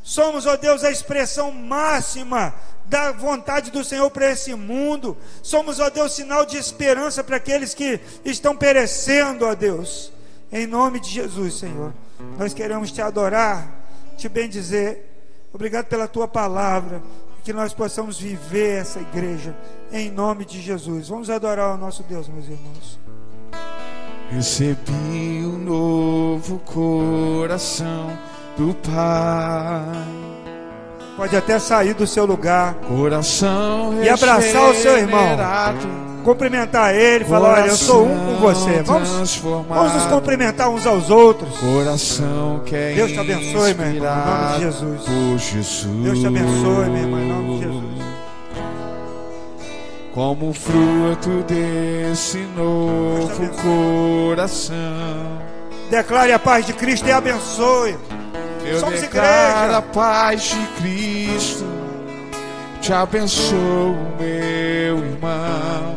Somos, 0.08 0.46
ó 0.46 0.56
Deus, 0.56 0.84
a 0.84 0.90
expressão 0.90 1.52
máxima 1.52 2.54
da 2.86 3.12
vontade 3.12 3.70
do 3.70 3.84
Senhor 3.84 4.10
para 4.10 4.30
esse 4.30 4.54
mundo. 4.54 5.14
Somos, 5.42 5.80
ó 5.80 5.90
Deus, 5.90 6.14
sinal 6.14 6.46
de 6.46 6.56
esperança 6.56 7.22
para 7.22 7.36
aqueles 7.36 7.74
que 7.74 8.00
estão 8.24 8.56
perecendo, 8.56 9.44
ó 9.44 9.54
Deus. 9.54 10.10
Em 10.50 10.66
nome 10.66 10.98
de 10.98 11.10
Jesus, 11.10 11.58
Senhor, 11.58 11.92
nós 12.38 12.54
queremos 12.54 12.90
te 12.90 13.02
adorar, 13.02 13.70
te 14.16 14.30
bendizer. 14.30 15.04
Obrigado 15.52 15.84
pela 15.88 16.08
tua 16.08 16.26
palavra, 16.26 17.02
que 17.44 17.52
nós 17.52 17.74
possamos 17.74 18.18
viver 18.18 18.80
essa 18.80 19.00
igreja 19.00 19.54
em 19.92 20.10
nome 20.10 20.46
de 20.46 20.62
Jesus. 20.62 21.10
Vamos 21.10 21.28
adorar 21.28 21.74
o 21.74 21.76
nosso 21.76 22.02
Deus, 22.02 22.28
meus 22.28 22.46
irmãos. 22.46 22.98
Recebi 24.30 25.44
um 25.44 25.58
novo 25.58 26.60
coração 26.60 28.18
do 28.58 28.74
Pai. 28.74 30.18
Pode 31.16 31.36
até 31.36 31.58
sair 31.58 31.94
do 31.94 32.06
seu 32.06 32.26
lugar. 32.26 32.74
Coração 32.74 34.02
e 34.02 34.08
abraçar 34.08 34.70
o 34.70 34.74
seu 34.74 34.98
irmão. 34.98 35.36
Cumprimentar 36.24 36.94
ele, 36.94 37.24
falar: 37.24 37.60
Olha, 37.60 37.68
eu 37.68 37.76
sou 37.76 38.04
um 38.04 38.26
com 38.26 38.34
você. 38.40 38.82
Vamos, 38.82 39.36
vamos 39.68 39.94
nos 39.94 40.06
cumprimentar 40.06 40.68
uns 40.68 40.86
aos 40.86 41.08
outros. 41.08 41.56
Coração 41.58 42.62
que 42.66 42.74
é 42.74 42.94
Deus 42.94 43.12
te 43.12 43.20
abençoe, 43.20 43.74
meu 43.74 43.86
irmão, 43.86 43.94
em 43.94 44.00
nome 44.00 44.54
de 44.54 44.60
Jesus. 44.60 45.42
Jesus. 45.42 46.04
Deus 46.04 46.18
te 46.18 46.26
abençoe, 46.26 46.90
meu 46.90 47.02
irmão, 47.02 47.20
em 47.20 47.28
nome 47.28 47.54
de 47.54 47.62
Jesus 47.62 48.08
como 50.18 50.52
fruto 50.52 51.44
desse 51.46 52.38
novo 52.56 53.48
coração. 53.62 54.76
Declare 55.88 56.32
a 56.32 56.38
paz 56.40 56.66
de 56.66 56.72
Cristo 56.72 57.06
e 57.06 57.12
abençoe. 57.12 57.96
Eu 58.64 58.80
Somos 58.80 59.02
igreja. 59.02 59.76
a 59.78 59.82
paz 59.82 60.42
de 60.42 60.66
Cristo. 60.80 61.66
Te 62.80 62.92
abençoo, 62.92 63.96
meu 64.18 64.98
irmão. 64.98 65.96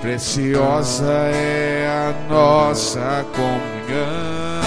Preciosa 0.00 1.12
é 1.34 1.86
a 1.88 2.32
nossa 2.32 3.24
comunhão. 3.34 4.60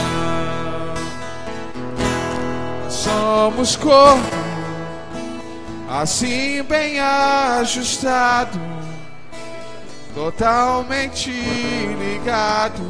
Somos 2.89 3.76
corpo 3.76 4.44
assim 6.02 6.64
bem 6.64 7.00
ajustado, 7.00 8.60
totalmente 10.16 11.30
ligados, 11.30 12.82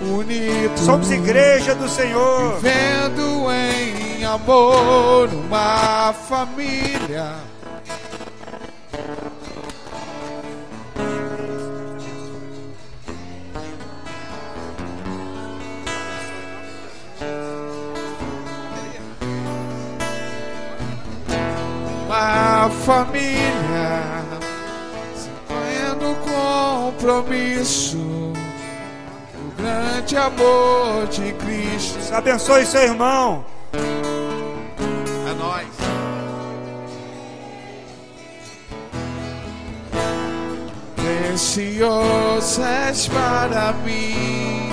unidos. 0.00 0.80
Somos 0.80 1.10
igreja 1.10 1.74
do 1.74 1.88
Senhor, 1.88 2.54
vivendo 2.54 3.46
em 3.50 4.24
amor, 4.24 5.28
uma 5.28 6.12
família. 6.12 7.48
uma 22.08 22.70
família, 22.70 24.24
no 26.00 26.14
compromisso, 26.16 27.98
grande 29.68 30.16
amor 30.16 31.06
de 31.08 31.32
Cristo. 31.34 32.14
Abençoe 32.14 32.64
seu 32.64 32.82
irmão. 32.82 33.44
É 33.72 35.34
nós. 35.34 35.66
Precioso 40.96 42.62
és 42.62 43.08
para 43.08 43.72
mim 43.84 44.72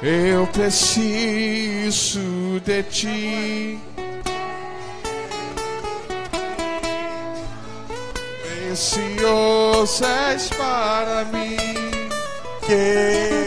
Eu 0.00 0.46
preciso 0.46 2.20
de 2.64 2.82
ti. 2.84 3.78
Precioso 8.78 10.04
és 10.04 10.48
para 10.50 11.24
mim. 11.24 11.56
Que 12.64 13.42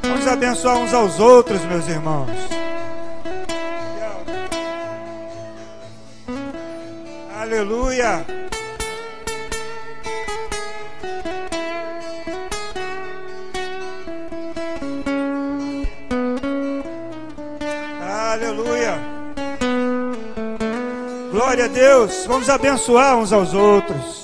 Vamos 0.00 0.26
abençoar 0.26 0.78
uns 0.78 0.94
aos 0.94 1.20
outros, 1.20 1.62
meus 1.66 1.86
irmãos. 1.86 2.30
Aleluia. 7.38 8.24
Deus. 21.74 22.24
Vamos 22.26 22.48
abençoar 22.48 23.18
uns 23.18 23.32
aos 23.32 23.52
outros. 23.52 24.23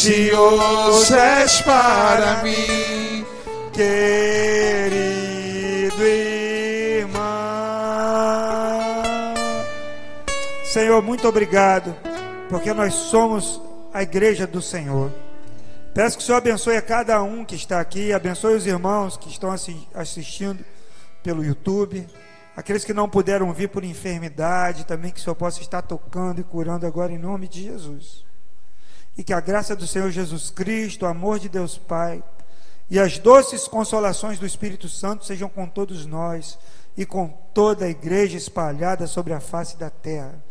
precioso 0.00 1.14
és 1.14 1.60
para 1.60 2.42
mim, 2.42 3.26
querido 3.70 5.02
irmão. 6.02 7.20
Senhor, 10.64 11.02
muito 11.02 11.28
obrigado, 11.28 11.94
porque 12.48 12.72
nós 12.72 12.94
somos 12.94 13.60
a 13.92 14.02
igreja 14.02 14.46
do 14.46 14.62
Senhor. 14.62 15.12
Peço 15.92 16.16
que 16.16 16.22
o 16.22 16.26
Senhor 16.26 16.38
abençoe 16.38 16.78
a 16.78 16.82
cada 16.82 17.22
um 17.22 17.44
que 17.44 17.54
está 17.54 17.78
aqui, 17.78 18.10
abençoe 18.10 18.54
os 18.54 18.66
irmãos 18.66 19.18
que 19.18 19.28
estão 19.28 19.54
assistindo 19.94 20.64
pelo 21.22 21.44
YouTube, 21.44 22.06
aqueles 22.56 22.86
que 22.86 22.94
não 22.94 23.06
puderam 23.06 23.52
vir 23.52 23.68
por 23.68 23.84
enfermidade, 23.84 24.86
também 24.86 25.10
que 25.10 25.20
o 25.20 25.22
Senhor 25.22 25.36
possa 25.36 25.60
estar 25.60 25.82
tocando 25.82 26.40
e 26.40 26.44
curando 26.44 26.86
agora 26.86 27.12
em 27.12 27.18
nome 27.18 27.46
de 27.46 27.64
Jesus. 27.64 28.29
E 29.20 29.22
que 29.22 29.34
a 29.34 29.40
graça 29.40 29.76
do 29.76 29.86
Senhor 29.86 30.10
Jesus 30.10 30.50
Cristo, 30.50 31.04
o 31.04 31.06
amor 31.06 31.38
de 31.38 31.46
Deus 31.46 31.76
Pai 31.76 32.24
e 32.88 32.98
as 32.98 33.18
doces 33.18 33.68
consolações 33.68 34.38
do 34.38 34.46
Espírito 34.46 34.88
Santo 34.88 35.26
sejam 35.26 35.46
com 35.46 35.66
todos 35.66 36.06
nós 36.06 36.58
e 36.96 37.04
com 37.04 37.28
toda 37.52 37.84
a 37.84 37.90
igreja 37.90 38.38
espalhada 38.38 39.06
sobre 39.06 39.34
a 39.34 39.38
face 39.38 39.76
da 39.76 39.90
terra. 39.90 40.42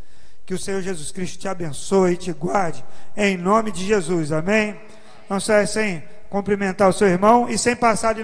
Que 0.46 0.54
o 0.54 0.60
Senhor 0.60 0.84
Jesus 0.84 1.12
Cristo 1.12 1.40
te 1.40 1.48
abençoe 1.48 2.14
e 2.14 2.18
te 2.18 2.32
guarde, 2.32 2.86
em 3.18 3.36
nome 3.36 3.72
de 3.72 3.84
Jesus, 3.84 4.32
amém? 4.32 4.80
Não 5.28 5.40
sai 5.40 5.66
sem 5.66 6.04
cumprimentar 6.30 6.90
o 6.90 6.94
seu 6.94 7.08
irmão 7.08 7.50
e 7.50 7.58
sem 7.58 7.76
passar 7.76 8.14
de 8.14 8.18